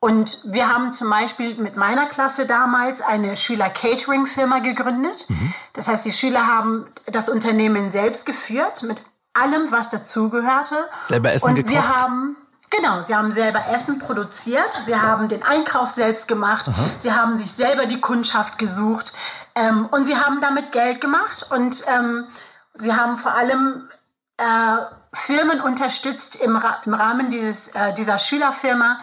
und 0.00 0.42
wir 0.44 0.68
haben 0.68 0.92
zum 0.92 1.08
Beispiel 1.08 1.54
mit 1.54 1.76
meiner 1.76 2.04
Klasse 2.06 2.44
damals 2.46 3.00
eine 3.00 3.36
Schüler-Catering-Firma 3.36 4.58
gegründet. 4.58 5.24
Mhm. 5.28 5.54
Das 5.72 5.88
heißt, 5.88 6.04
die 6.04 6.12
Schüler 6.12 6.46
haben 6.46 6.86
das 7.06 7.30
Unternehmen 7.30 7.90
selbst 7.90 8.26
geführt 8.26 8.82
mit 8.82 9.00
allem, 9.32 9.72
was 9.72 9.88
dazugehörte. 9.90 10.76
Selber 11.06 11.32
Essen 11.32 11.48
Und 11.48 11.54
gekocht. 11.54 11.72
wir 11.72 11.88
haben 11.88 12.36
Genau, 12.76 13.00
sie 13.00 13.14
haben 13.14 13.30
selber 13.30 13.62
Essen 13.72 13.98
produziert, 13.98 14.80
sie 14.84 14.96
haben 14.96 15.28
den 15.28 15.42
Einkauf 15.44 15.90
selbst 15.90 16.26
gemacht, 16.26 16.68
Aha. 16.68 16.84
sie 16.98 17.12
haben 17.12 17.36
sich 17.36 17.52
selber 17.52 17.86
die 17.86 18.00
Kundschaft 18.00 18.58
gesucht 18.58 19.12
ähm, 19.54 19.86
und 19.90 20.06
sie 20.06 20.16
haben 20.16 20.40
damit 20.40 20.72
Geld 20.72 21.00
gemacht 21.00 21.46
und 21.50 21.84
ähm, 21.86 22.26
sie 22.74 22.92
haben 22.92 23.16
vor 23.16 23.32
allem 23.32 23.88
äh, 24.38 24.44
Firmen 25.12 25.60
unterstützt 25.60 26.36
im, 26.36 26.56
Ra 26.56 26.80
im 26.84 26.94
Rahmen 26.94 27.30
dieses, 27.30 27.68
äh, 27.68 27.92
dieser 27.94 28.18
Schülerfirma, 28.18 28.98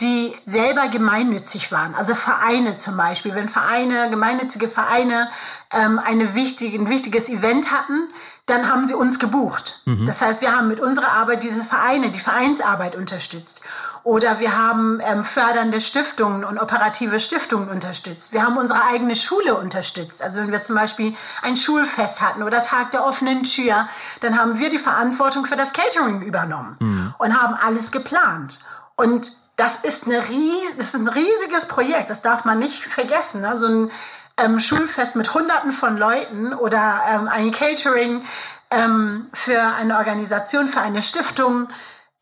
die 0.00 0.34
selber 0.44 0.88
gemeinnützig 0.88 1.70
waren. 1.72 1.94
Also 1.94 2.14
Vereine 2.14 2.76
zum 2.76 2.96
Beispiel. 2.96 3.34
Wenn 3.34 3.48
Vereine, 3.48 4.10
gemeinnützige 4.10 4.68
Vereine 4.68 5.30
ähm, 5.72 5.98
eine 5.98 6.34
wichtige, 6.34 6.76
ein 6.76 6.88
wichtiges 6.88 7.28
Event 7.28 7.70
hatten, 7.70 8.08
dann 8.46 8.70
haben 8.70 8.84
sie 8.84 8.94
uns 8.94 9.18
gebucht. 9.18 9.80
Mhm. 9.86 10.04
Das 10.04 10.20
heißt, 10.20 10.42
wir 10.42 10.54
haben 10.54 10.68
mit 10.68 10.78
unserer 10.78 11.12
Arbeit 11.12 11.42
diese 11.42 11.64
Vereine, 11.64 12.10
die 12.10 12.18
Vereinsarbeit 12.18 12.94
unterstützt. 12.94 13.62
Oder 14.02 14.38
wir 14.38 14.54
haben 14.54 15.00
ähm, 15.02 15.24
fördernde 15.24 15.80
Stiftungen 15.80 16.44
und 16.44 16.58
operative 16.58 17.20
Stiftungen 17.20 17.70
unterstützt. 17.70 18.34
Wir 18.34 18.44
haben 18.44 18.58
unsere 18.58 18.84
eigene 18.84 19.14
Schule 19.14 19.56
unterstützt. 19.56 20.20
Also 20.20 20.40
wenn 20.40 20.52
wir 20.52 20.62
zum 20.62 20.76
Beispiel 20.76 21.16
ein 21.40 21.56
Schulfest 21.56 22.20
hatten 22.20 22.42
oder 22.42 22.60
Tag 22.60 22.90
der 22.90 23.06
offenen 23.06 23.44
Tür, 23.44 23.88
dann 24.20 24.38
haben 24.38 24.58
wir 24.58 24.68
die 24.68 24.78
Verantwortung 24.78 25.46
für 25.46 25.56
das 25.56 25.72
Catering 25.72 26.20
übernommen 26.20 26.76
mhm. 26.80 27.14
und 27.16 27.42
haben 27.42 27.54
alles 27.54 27.92
geplant. 27.92 28.60
Und 28.94 29.32
das 29.56 29.76
ist, 29.76 30.04
eine 30.04 30.18
ries 30.28 30.76
das 30.76 30.94
ist 30.94 31.00
ein 31.00 31.08
riesiges 31.08 31.66
Projekt, 31.66 32.10
das 32.10 32.20
darf 32.20 32.44
man 32.44 32.58
nicht 32.58 32.84
vergessen. 32.84 33.40
Ne? 33.40 33.58
So 33.58 33.68
ein 33.68 33.90
ähm, 34.36 34.58
Schulfest 34.60 35.16
mit 35.16 35.32
Hunderten 35.34 35.72
von 35.72 35.96
Leuten 35.96 36.52
oder 36.52 37.00
ähm, 37.10 37.28
ein 37.28 37.50
Catering 37.50 38.24
ähm, 38.70 39.28
für 39.32 39.60
eine 39.60 39.96
Organisation, 39.96 40.68
für 40.68 40.80
eine 40.80 41.02
Stiftung, 41.02 41.68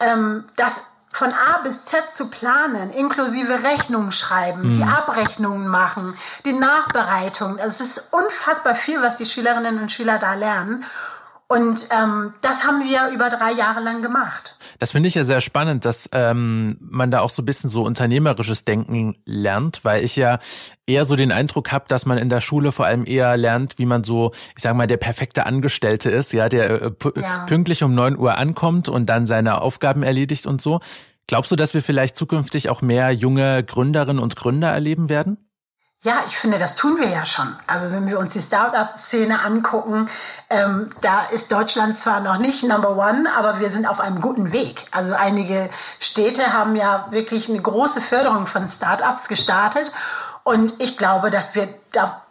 ähm, 0.01 0.45
das 0.57 0.81
von 1.13 1.31
A 1.33 1.59
bis 1.59 1.85
Z 1.85 2.09
zu 2.09 2.29
planen, 2.31 2.91
inklusive 2.91 3.63
Rechnungen 3.63 4.13
schreiben, 4.13 4.69
mhm. 4.69 4.73
die 4.73 4.83
Abrechnungen 4.83 5.69
machen, 5.69 6.17
die 6.47 6.55
Nachbereitung. 6.55 7.59
Also 7.61 7.85
es 7.85 7.99
ist 7.99 8.09
unfassbar 8.13 8.75
viel, 8.75 9.03
was 9.03 9.19
die 9.19 9.27
Schülerinnen 9.27 9.79
und 9.79 9.93
Schüler 9.93 10.19
da 10.19 10.35
lernen. 10.35 10.85
Und 11.53 11.89
ähm, 11.91 12.33
das 12.41 12.65
haben 12.65 12.81
wir 12.81 13.15
über 13.15 13.29
drei 13.29 13.53
Jahre 13.53 13.81
lang 13.81 14.01
gemacht. 14.01 14.57
Das 14.79 14.93
finde 14.93 15.09
ich 15.09 15.15
ja 15.15 15.23
sehr 15.23 15.43
spannend, 15.43 15.85
dass 15.85 16.09
ähm, 16.13 16.79
man 16.81 17.11
da 17.11 17.21
auch 17.21 17.29
so 17.29 17.43
ein 17.43 17.45
bisschen 17.45 17.69
so 17.69 17.83
unternehmerisches 17.83 18.65
Denken 18.65 19.19
lernt, 19.27 19.85
weil 19.85 20.03
ich 20.03 20.17
ja 20.17 20.39
eher 20.87 21.05
so 21.05 21.15
den 21.15 21.31
Eindruck 21.31 21.71
habe, 21.71 21.85
dass 21.89 22.07
man 22.07 22.17
in 22.17 22.31
der 22.31 22.41
Schule 22.41 22.73
vor 22.73 22.87
allem 22.87 23.05
eher 23.05 23.37
lernt, 23.37 23.79
wie 23.79 23.85
man 23.85 24.03
so, 24.03 24.33
ich 24.57 24.63
sage 24.63 24.75
mal, 24.75 24.87
der 24.87 24.97
perfekte 24.97 25.45
Angestellte 25.45 26.11
ist, 26.11 26.33
ja, 26.33 26.49
der 26.49 26.83
äh, 26.83 26.93
ja. 27.17 27.45
pünktlich 27.45 27.83
um 27.83 27.95
neun 27.95 28.19
Uhr 28.19 28.39
ankommt 28.39 28.89
und 28.89 29.05
dann 29.07 29.27
seine 29.27 29.61
Aufgaben 29.61 30.03
erledigt 30.03 30.47
und 30.47 30.63
so. 30.63 30.81
Glaubst 31.27 31.53
du, 31.53 31.57
dass 31.57 31.75
wir 31.75 31.83
vielleicht 31.83 32.17
zukünftig 32.17 32.71
auch 32.71 32.81
mehr 32.81 33.11
junge 33.11 33.63
Gründerinnen 33.63 34.23
und 34.23 34.37
Gründer 34.37 34.71
erleben 34.71 35.11
werden? 35.11 35.37
Ja, 36.05 36.25
ich 36.27 36.37
finde, 36.37 36.59
das 36.59 36.75
tun 36.75 36.99
wir 36.99 37.09
ja 37.09 37.25
schon. 37.25 37.55
Also 37.69 37.93
wenn 37.93 38.09
wir 38.09 38.19
uns 38.19 38.33
die 38.33 38.41
Startup-Szene 38.41 39.45
angucken, 39.45 40.11
ähm, 40.51 40.91
da 41.01 41.23
ist 41.27 41.53
Deutschland 41.53 41.97
zwar 41.97 42.19
noch 42.19 42.39
nicht 42.39 42.65
Number 42.65 42.97
One, 42.97 43.33
aber 43.37 43.61
wir 43.61 43.71
sind 43.71 43.87
auf 43.87 44.01
einem 44.01 44.21
guten 44.21 44.53
Weg. 44.53 44.87
Also 44.91 45.15
einige 45.15 45.71
Städte 46.01 46.53
haben 46.53 46.75
ja 46.75 47.07
wirklich 47.11 47.49
eine 47.49 47.63
große 47.63 48.01
Förderung 48.01 48.47
von 48.47 48.67
Startups 48.67 49.29
gestartet. 49.29 49.93
Und 50.43 50.75
ich 50.83 50.97
glaube, 50.99 51.31
dass 51.31 51.55
wir 51.55 51.69
da, 51.93 52.23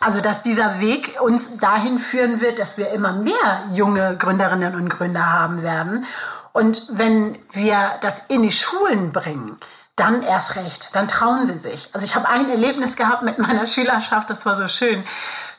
also 0.00 0.22
dass 0.22 0.42
dieser 0.42 0.80
Weg 0.80 1.20
uns 1.20 1.58
dahin 1.58 1.98
führen 1.98 2.40
wird, 2.40 2.58
dass 2.58 2.78
wir 2.78 2.90
immer 2.92 3.12
mehr 3.12 3.64
junge 3.74 4.16
Gründerinnen 4.16 4.74
und 4.76 4.88
Gründer 4.88 5.30
haben 5.30 5.62
werden. 5.62 6.06
Und 6.54 6.86
wenn 6.90 7.38
wir 7.50 7.98
das 8.00 8.22
in 8.28 8.44
die 8.44 8.52
Schulen 8.52 9.12
bringen, 9.12 9.58
dann 9.96 10.22
erst 10.22 10.56
recht, 10.56 10.88
dann 10.92 11.08
trauen 11.08 11.46
sie 11.46 11.56
sich. 11.56 11.88
Also 11.92 12.04
ich 12.04 12.14
habe 12.14 12.28
ein 12.28 12.50
Erlebnis 12.50 12.96
gehabt 12.96 13.22
mit 13.22 13.38
meiner 13.38 13.66
Schülerschaft, 13.66 14.30
das 14.30 14.44
war 14.44 14.56
so 14.56 14.68
schön. 14.68 15.04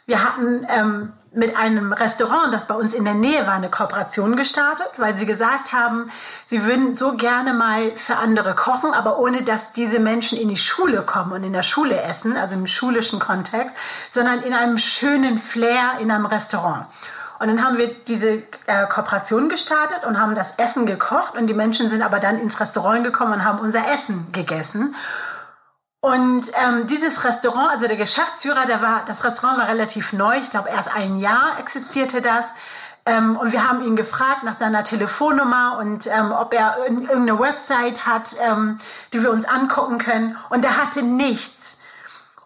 Wir 0.08 0.24
hatten 0.24 0.67
ähm, 0.69 1.13
mit 1.36 1.58
einem 1.58 1.93
Restaurant, 1.93 2.54
das 2.54 2.67
bei 2.67 2.76
uns 2.76 2.93
in 2.93 3.06
der 3.06 3.13
Nähe 3.13 3.48
war, 3.48 3.56
eine 3.56 3.69
Kooperation 3.69 4.36
gestartet, 4.36 4.88
weil 4.98 5.17
sie 5.17 5.26
gesagt 5.26 5.74
haben, 5.74 6.06
sie 6.45 6.63
würden 6.63 6.93
so 6.93 7.15
gerne 7.15 7.54
mal 7.54 7.91
für 7.95 8.17
andere 8.17 8.56
kochen, 8.56 8.93
aber 8.93 9.19
ohne 9.19 9.43
dass 9.43 9.74
diese 9.74 10.00
Menschen 10.00 10.38
in 10.38 10.48
die 10.48 10.58
Schule 10.58 11.02
kommen 11.02 11.32
und 11.32 11.43
in 11.43 11.54
der 11.54 11.63
Schule 11.63 12.02
essen, 12.02 12.38
also 12.38 12.56
im 12.56 12.67
schulischen 12.67 13.19
Kontext, 13.19 13.76
sondern 14.10 14.41
in 14.41 14.54
einem 14.54 14.78
schönen 14.78 15.38
Flair 15.38 15.98
in 16.00 16.12
einem 16.12 16.26
Restaurant. 16.26 16.86
Und 17.39 17.48
dann 17.48 17.63
haben 17.63 17.78
wir 17.78 17.93
diese 17.93 18.43
äh, 18.67 18.88
Kooperation 18.89 19.50
gestartet 19.50 20.06
und 20.06 20.19
haben 20.19 20.36
das 20.36 20.54
Essen 20.58 20.86
gekocht 20.86 21.36
und 21.36 21.48
die 21.48 21.54
Menschen 21.54 21.89
sind 21.89 22.02
aber 22.02 22.19
dann 22.19 22.39
ins 22.39 22.60
Restaurant 22.60 23.04
gekommen 23.04 23.34
und 23.34 23.45
haben 23.45 23.60
unser 23.60 23.91
Essen 23.93 24.32
gegessen. 24.32 24.95
Und 26.00 26.52
ähm, 26.63 26.86
dieses 26.86 27.24
Restaurant, 27.24 27.71
also 27.71 27.88
der 27.88 27.98
Geschäftsführer, 27.98 28.65
der 28.65 28.82
war, 28.82 29.04
das 29.08 29.24
Restaurant 29.24 29.58
war 29.60 29.67
relativ 29.67 30.13
neu, 30.13 30.38
ich 30.38 30.52
glaube 30.52 30.69
erst 30.69 30.93
ein 30.95 31.17
Jahr 31.17 31.58
existierte 31.60 32.21
das. 32.21 32.54
Ähm, 33.08 33.38
und 33.38 33.52
wir 33.52 33.67
haben 33.67 33.84
ihn 33.84 33.95
gefragt 33.95 34.43
nach 34.43 34.58
seiner 34.58 34.84
Telefonnummer 34.84 35.78
und 35.80 36.08
ähm, 36.08 36.32
ob 36.32 36.54
er 36.54 36.78
irgendeine 36.78 37.39
Website 37.39 38.06
hat, 38.06 38.36
ähm, 38.39 38.80
die 39.13 39.21
wir 39.21 39.32
uns 39.32 39.45
angucken 39.45 39.98
können. 39.98 40.38
Und 40.50 40.63
er 40.63 40.78
hatte 40.78 41.02
nichts. 41.02 41.78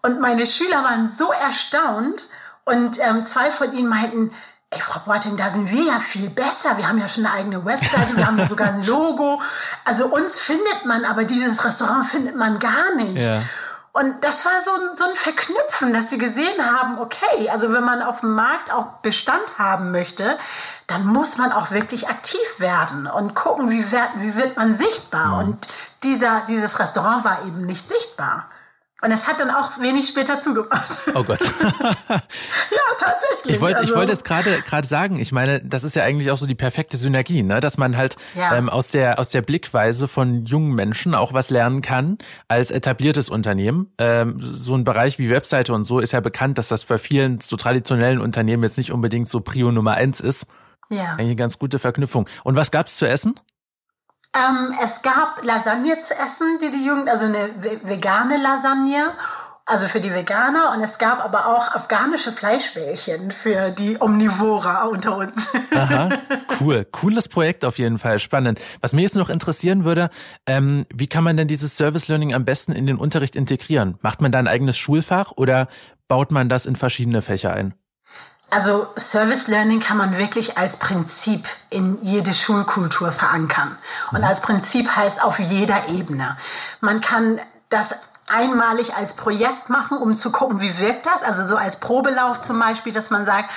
Und 0.02 0.20
meine 0.20 0.46
Schüler 0.48 0.84
waren 0.84 1.08
so 1.08 1.32
erstaunt 1.32 2.28
und 2.66 3.00
ähm, 3.00 3.24
zwei 3.24 3.52
von 3.52 3.74
ihnen 3.74 3.90
meinten, 3.90 4.32
Ey, 4.72 4.80
Frau 4.82 5.00
Boateng, 5.00 5.36
da 5.36 5.50
sind 5.50 5.72
wir 5.72 5.84
ja 5.84 6.00
viel 6.00 6.30
besser. 6.30 6.78
Wir 6.78 6.88
haben 6.88 7.00
ja 7.00 7.08
schon 7.08 7.26
eine 7.26 7.34
eigene 7.36 7.66
Webseite, 7.66 8.16
wir 8.16 8.28
haben 8.28 8.38
ja 8.38 8.48
sogar 8.48 8.68
ein 8.68 8.84
Logo. 8.84 9.42
Also 9.84 10.06
uns 10.06 10.38
findet 10.38 10.86
man, 10.86 11.06
aber 11.06 11.24
dieses 11.24 11.66
Restaurant 11.66 12.06
findet 12.06 12.36
man 12.36 12.60
gar 12.60 12.94
nicht. 12.96 13.18
Ja. 13.18 13.42
Und 13.94 14.24
das 14.24 14.46
war 14.46 14.62
so, 14.62 14.72
ein, 14.72 14.96
so 14.96 15.06
ein 15.06 15.16
Verknüpfen, 15.16 15.92
dass 15.92 16.12
sie 16.12 16.20
gesehen 16.20 16.64
haben, 16.64 17.00
okay, 17.00 17.50
also 17.50 17.74
wenn 17.74 17.84
man 17.84 18.04
auf 18.04 18.20
dem 18.20 18.34
Markt 18.34 18.72
auch 18.72 18.86
Bestand 19.02 19.58
haben 19.58 19.92
möchte, 19.92 20.38
dann 20.86 21.08
muss 21.08 21.38
man 21.38 21.52
auch 21.52 21.72
wirklich 21.72 22.08
aktiv 22.08 22.60
werden 22.60 23.08
und 23.08 23.34
gucken, 23.34 23.72
wie 23.72 23.92
wird, 23.92 24.10
wie 24.18 24.36
wird 24.36 24.56
man 24.56 24.76
sichtbar. 24.76 25.42
Mhm. 25.42 25.50
Und 25.50 25.68
dieser, 26.04 26.42
dieses 26.48 26.78
Restaurant 26.78 27.26
war 27.26 27.44
eben 27.48 27.66
nicht 27.66 27.90
sichtbar. 27.90 28.46
Und 29.02 29.12
es 29.12 29.28
hat 29.28 29.40
dann 29.40 29.50
auch 29.50 29.80
wenig 29.80 30.08
später 30.08 30.40
zugemacht. 30.40 31.00
Oh 31.16 31.24
Gott. 31.24 31.40
ja, 32.10 32.20
tatsächlich. 32.98 33.56
Ich 33.56 33.62
wollte 33.62 33.80
also. 33.80 33.94
ich 33.94 33.98
wollte 33.98 34.12
es 34.12 34.24
gerade 34.24 34.62
gerade 34.62 34.88
sagen. 34.88 35.20
Ich 35.20 35.32
meine, 35.32 35.62
das 35.62 35.86
ist 35.86 35.96
ja 35.96 36.04
eigentlich 36.04 36.32
auch 36.32 36.38
so 36.38 36.46
die 36.46 36.56
perfekte 36.56 36.98
Synergie, 36.98 37.44
ne? 37.44 37.62
dass 37.62 37.78
man 37.78 37.96
halt 37.96 38.18
ja. 38.36 38.56
ähm, 38.56 38.70
aus 38.70 38.90
der 38.90 39.18
aus 39.18 39.30
der 39.30 39.42
Blickweise 39.42 40.10
von 40.10 40.46
jungen 40.46 40.74
Menschen 40.76 41.16
auch 41.16 41.32
was 41.32 41.50
lernen 41.50 41.82
kann 41.82 42.18
als 42.50 42.72
etabliertes 42.72 43.30
Unternehmen. 43.30 43.94
Ähm, 43.98 44.36
so 44.40 44.76
ein 44.76 44.84
Bereich 44.84 45.18
wie 45.18 45.30
Webseite 45.30 45.74
und 45.74 45.86
so 45.86 46.00
ist 46.00 46.12
ja 46.12 46.20
bekannt, 46.20 46.58
dass 46.58 46.68
das 46.68 46.86
bei 46.86 46.98
vielen 46.98 47.40
so 47.40 47.56
traditionellen 47.56 48.20
Unternehmen 48.20 48.64
jetzt 48.64 48.78
nicht 48.78 48.92
unbedingt 48.92 49.30
so 49.30 49.40
Prio 49.40 49.72
Nummer 49.72 49.94
eins 49.94 50.20
ist. 50.20 50.48
Ja. 50.92 51.14
Eigentlich 51.14 51.28
eine 51.28 51.36
ganz 51.36 51.58
gute 51.58 51.80
Verknüpfung. 51.80 52.28
Und 52.44 52.56
was 52.56 52.72
gab's 52.72 52.98
zu 52.98 53.08
essen? 53.08 53.40
Ähm, 54.36 54.76
es 54.84 55.02
gab 55.02 55.44
Lasagne 55.44 56.00
zu 56.00 56.14
essen, 56.14 56.60
die 56.62 56.70
die 56.70 56.86
Jugend, 56.86 57.10
also 57.10 57.26
eine 57.26 57.50
vegane 57.84 58.38
Lasagne, 58.38 59.12
also 59.66 59.88
für 59.88 60.00
die 60.00 60.14
Veganer. 60.14 60.72
Und 60.76 60.84
es 60.84 61.00
gab 61.00 61.24
aber 61.24 61.48
auch 61.48 61.68
afghanische 61.74 62.32
Fleischbällchen 62.32 63.32
für 63.32 63.72
die 63.72 63.98
Omnivora 64.00 64.86
unter 64.86 65.18
uns. 65.18 65.52
Aha, 65.74 66.10
cool. 66.60 66.86
Cooles 66.86 67.28
Projekt 67.28 67.66
auf 67.66 67.80
jeden 67.80 67.98
Fall. 67.98 68.20
Spannend. 68.20 68.60
Was 68.82 68.94
mir 68.94 69.02
jetzt 69.02 69.16
noch 69.16 69.30
interessieren 69.30 69.84
würde, 69.84 70.12
ähm, 70.46 70.86
wie 70.94 71.08
kann 71.08 71.24
man 71.24 71.36
denn 71.36 71.48
dieses 71.48 71.76
Service 71.76 72.08
Learning 72.08 72.34
am 72.34 72.46
besten 72.46 72.72
in 72.72 72.86
den 72.86 72.98
Unterricht 72.98 73.36
integrieren? 73.36 73.98
Macht 74.02 74.22
man 74.22 74.32
da 74.32 74.38
ein 74.38 74.48
eigenes 74.48 74.78
Schulfach 74.78 75.32
oder 75.36 75.68
baut 76.08 76.30
man 76.30 76.50
das 76.50 76.68
in 76.68 76.76
verschiedene 76.76 77.24
Fächer 77.24 77.54
ein? 77.54 77.74
Also 78.52 78.88
Service 78.98 79.48
Learning 79.48 79.80
kann 79.80 79.98
man 79.98 80.18
wirklich 80.18 80.58
als 80.58 80.78
Prinzip 80.78 81.48
in 81.70 82.00
jede 82.02 82.34
Schulkultur 82.34 83.12
verankern. 83.12 83.78
Und 84.12 84.24
als 84.24 84.42
Prinzip 84.42 84.96
heißt 84.96 85.22
auf 85.22 85.40
jeder 85.40 85.90
Ebene. 85.90 86.36
Man 86.82 87.02
kann 87.02 87.40
das 87.70 87.94
einmalig 88.28 88.96
als 88.96 89.16
Projekt 89.16 89.70
machen, 89.70 89.98
um 89.98 90.16
zu 90.16 90.32
gucken, 90.32 90.62
wie 90.62 90.80
wirkt 90.80 91.06
das. 91.06 91.24
Also 91.24 91.46
so 91.46 91.58
als 91.58 91.80
Probelauf 91.80 92.42
zum 92.42 92.60
Beispiel, 92.60 92.94
dass 92.94 93.10
man 93.10 93.26
sagt, 93.26 93.52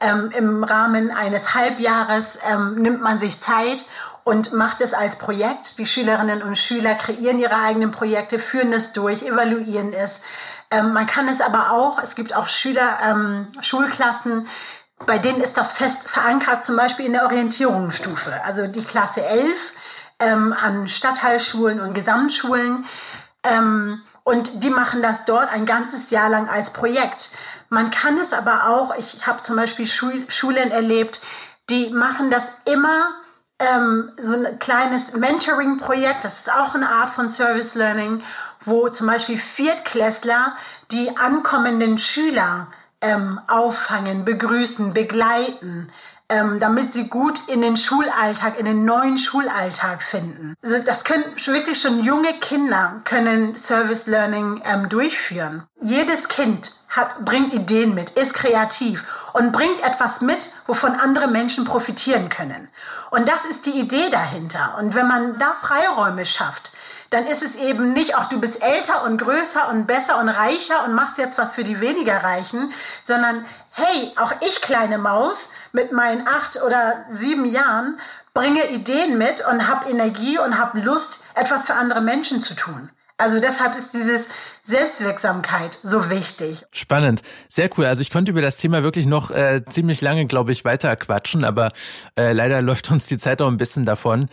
ähm, 0.00 0.30
im 0.36 0.64
Rahmen 0.64 1.10
eines 1.10 1.54
Halbjahres 1.54 2.38
ähm, 2.48 2.76
nimmt 2.76 3.02
man 3.02 3.18
sich 3.18 3.40
Zeit 3.40 3.84
und 4.28 4.52
macht 4.52 4.82
es 4.82 4.92
als 4.92 5.16
Projekt. 5.16 5.78
Die 5.78 5.86
Schülerinnen 5.86 6.42
und 6.42 6.58
Schüler 6.58 6.94
kreieren 6.94 7.38
ihre 7.38 7.56
eigenen 7.56 7.92
Projekte, 7.92 8.38
führen 8.38 8.74
es 8.74 8.92
durch, 8.92 9.22
evaluieren 9.22 9.94
es. 9.94 10.20
Ähm, 10.70 10.92
man 10.92 11.06
kann 11.06 11.28
es 11.28 11.40
aber 11.40 11.70
auch, 11.70 11.98
es 12.02 12.14
gibt 12.14 12.36
auch 12.36 12.46
Schüler, 12.46 12.98
ähm, 13.02 13.48
Schulklassen, 13.60 14.46
bei 15.06 15.16
denen 15.16 15.40
ist 15.40 15.56
das 15.56 15.72
fest 15.72 16.10
verankert, 16.10 16.62
zum 16.62 16.76
Beispiel 16.76 17.06
in 17.06 17.14
der 17.14 17.24
Orientierungsstufe. 17.24 18.44
Also 18.44 18.66
die 18.66 18.84
Klasse 18.84 19.24
11 19.24 19.72
ähm, 20.18 20.52
an 20.52 20.88
Stadtteilschulen 20.88 21.80
und 21.80 21.94
Gesamtschulen. 21.94 22.84
Ähm, 23.44 24.02
und 24.24 24.62
die 24.62 24.68
machen 24.68 25.00
das 25.00 25.24
dort 25.24 25.50
ein 25.50 25.64
ganzes 25.64 26.10
Jahr 26.10 26.28
lang 26.28 26.50
als 26.50 26.74
Projekt. 26.74 27.30
Man 27.70 27.88
kann 27.88 28.18
es 28.18 28.34
aber 28.34 28.68
auch, 28.68 28.94
ich 28.98 29.26
habe 29.26 29.40
zum 29.40 29.56
Beispiel 29.56 29.86
Schul 29.86 30.26
Schulen 30.28 30.70
erlebt, 30.70 31.22
die 31.70 31.88
machen 31.88 32.30
das 32.30 32.52
immer 32.66 33.08
ähm, 33.58 34.12
so 34.18 34.34
ein 34.34 34.58
kleines 34.58 35.12
Mentoring-Projekt, 35.14 36.24
das 36.24 36.40
ist 36.40 36.52
auch 36.52 36.74
eine 36.74 36.88
Art 36.88 37.10
von 37.10 37.28
Service 37.28 37.74
Learning, 37.74 38.22
wo 38.64 38.88
zum 38.88 39.06
Beispiel 39.06 39.38
Viertklässler 39.38 40.56
die 40.90 41.16
ankommenden 41.16 41.98
Schüler 41.98 42.68
ähm, 43.00 43.40
auffangen, 43.46 44.24
begrüßen, 44.24 44.92
begleiten, 44.92 45.90
ähm, 46.28 46.58
damit 46.58 46.92
sie 46.92 47.08
gut 47.08 47.48
in 47.48 47.62
den 47.62 47.76
Schulalltag, 47.76 48.58
in 48.58 48.66
den 48.66 48.84
neuen 48.84 49.18
Schulalltag 49.18 50.02
finden. 50.02 50.54
Also 50.62 50.78
das 50.80 51.04
können 51.04 51.24
wirklich 51.46 51.80
schon 51.80 52.04
junge 52.04 52.38
Kinder 52.40 53.00
können 53.04 53.54
Service 53.54 54.06
Learning 54.06 54.60
ähm, 54.64 54.88
durchführen. 54.88 55.64
Jedes 55.80 56.28
Kind 56.28 56.72
hat, 56.98 57.24
bringt 57.24 57.54
Ideen 57.54 57.94
mit, 57.94 58.10
ist 58.10 58.34
kreativ 58.34 59.04
und 59.32 59.52
bringt 59.52 59.82
etwas 59.82 60.20
mit, 60.20 60.50
wovon 60.66 60.94
andere 60.94 61.28
Menschen 61.28 61.64
profitieren 61.64 62.28
können. 62.28 62.68
Und 63.10 63.28
das 63.28 63.46
ist 63.46 63.66
die 63.66 63.78
Idee 63.78 64.10
dahinter. 64.10 64.76
Und 64.78 64.94
wenn 64.94 65.08
man 65.08 65.38
da 65.38 65.54
Freiräume 65.54 66.26
schafft, 66.26 66.72
dann 67.10 67.26
ist 67.26 67.42
es 67.42 67.56
eben 67.56 67.94
nicht, 67.94 68.16
auch 68.16 68.26
du 68.26 68.38
bist 68.38 68.62
älter 68.62 69.04
und 69.04 69.16
größer 69.16 69.68
und 69.70 69.86
besser 69.86 70.18
und 70.18 70.28
reicher 70.28 70.84
und 70.84 70.94
machst 70.94 71.16
jetzt 71.16 71.38
was 71.38 71.54
für 71.54 71.64
die 71.64 71.80
weniger 71.80 72.22
Reichen, 72.22 72.72
sondern 73.02 73.46
hey, 73.72 74.12
auch 74.16 74.32
ich 74.46 74.60
kleine 74.60 74.98
Maus 74.98 75.48
mit 75.72 75.92
meinen 75.92 76.28
acht 76.28 76.60
oder 76.62 76.92
sieben 77.10 77.46
Jahren 77.46 77.98
bringe 78.34 78.68
Ideen 78.68 79.16
mit 79.16 79.44
und 79.46 79.68
habe 79.68 79.88
Energie 79.88 80.38
und 80.38 80.58
habe 80.58 80.80
Lust, 80.80 81.20
etwas 81.34 81.66
für 81.66 81.74
andere 81.74 82.02
Menschen 82.02 82.40
zu 82.40 82.54
tun. 82.54 82.90
Also 83.16 83.40
deshalb 83.40 83.74
ist 83.74 83.94
dieses 83.94 84.28
Selbstwirksamkeit 84.62 85.78
so 85.82 86.10
wichtig. 86.10 86.64
Spannend, 86.72 87.22
sehr 87.48 87.70
cool. 87.76 87.86
Also 87.86 88.02
ich 88.02 88.10
könnte 88.10 88.30
über 88.30 88.42
das 88.42 88.58
Thema 88.58 88.82
wirklich 88.82 89.06
noch 89.06 89.30
äh, 89.30 89.62
ziemlich 89.68 90.00
lange, 90.00 90.26
glaube 90.26 90.52
ich, 90.52 90.64
weiter 90.64 90.94
quatschen, 90.96 91.44
aber 91.44 91.70
äh, 92.16 92.32
leider 92.32 92.62
läuft 92.68 92.90
uns 92.90 93.06
die 93.06 93.18
Zeit 93.18 93.42
auch 93.42 93.48
ein 93.48 93.56
bisschen 93.56 93.84
davon. 93.84 94.28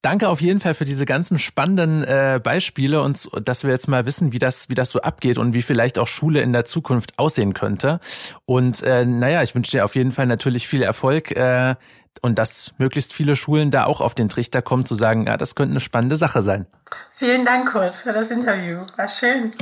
Danke 0.00 0.28
auf 0.28 0.40
jeden 0.40 0.60
Fall 0.60 0.74
für 0.74 0.84
diese 0.84 1.06
ganzen 1.06 1.40
spannenden 1.40 2.04
äh, 2.04 2.38
Beispiele 2.40 3.02
und 3.02 3.28
dass 3.44 3.64
wir 3.64 3.72
jetzt 3.72 3.88
mal 3.88 4.06
wissen, 4.06 4.30
wie 4.32 4.38
das, 4.38 4.68
wie 4.68 4.76
das 4.76 4.92
so 4.92 5.00
abgeht 5.00 5.38
und 5.38 5.54
wie 5.54 5.62
vielleicht 5.62 5.98
auch 5.98 6.06
Schule 6.06 6.40
in 6.40 6.52
der 6.52 6.64
Zukunft 6.64 7.18
aussehen 7.18 7.52
könnte. 7.52 7.98
Und 8.44 8.80
äh, 8.84 9.04
naja, 9.04 9.42
ich 9.42 9.56
wünsche 9.56 9.72
dir 9.72 9.84
auf 9.84 9.96
jeden 9.96 10.12
Fall 10.12 10.26
natürlich 10.26 10.68
viel 10.68 10.82
Erfolg 10.82 11.32
äh, 11.32 11.74
und 12.22 12.38
dass 12.38 12.74
möglichst 12.78 13.12
viele 13.12 13.36
Schulen 13.36 13.70
da 13.70 13.84
auch 13.84 14.00
auf 14.00 14.14
den 14.14 14.28
Trichter 14.28 14.62
kommen, 14.62 14.84
zu 14.84 14.94
sagen, 14.94 15.26
ja, 15.26 15.36
das 15.36 15.54
könnte 15.54 15.72
eine 15.72 15.80
spannende 15.80 16.16
Sache 16.16 16.42
sein. 16.42 16.66
Vielen 17.10 17.44
Dank, 17.44 17.72
Kurt, 17.72 17.96
für 17.96 18.12
das 18.12 18.30
Interview. 18.30 18.80
War 18.96 19.08
schön. 19.08 19.52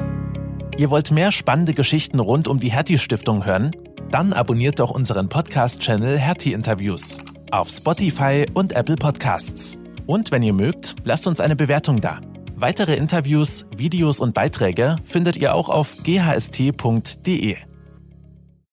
Ihr 0.77 0.91
wollt 0.91 1.11
mehr 1.11 1.33
spannende 1.33 1.73
Geschichten 1.73 2.21
rund 2.21 2.49
um 2.49 2.59
die 2.61 2.71
Hertie 2.71 2.99
Stiftung 2.99 3.47
hören? 3.47 3.73
Dann 4.11 4.33
abonniert 4.33 4.79
doch 4.79 4.91
unseren 4.91 5.29
Podcast-Channel 5.29 6.19
Hertie 6.19 6.53
Interviews 6.53 7.19
auf 7.51 7.69
Spotify 7.71 8.47
und 8.55 8.73
Apple 8.73 8.97
Podcasts. 8.97 9.79
Und 10.07 10.31
wenn 10.31 10.43
ihr 10.43 10.53
mögt, 10.53 10.97
lasst 11.05 11.27
uns 11.27 11.41
eine 11.41 11.57
Bewertung 11.57 12.01
da. 12.01 12.21
Weitere 12.55 12.95
Interviews, 12.95 13.67
Videos 13.77 14.21
und 14.21 14.35
Beiträge 14.35 14.97
findet 15.05 15.37
ihr 15.37 15.55
auch 15.55 15.69
auf 15.69 15.97
ghst.de. 16.03 17.57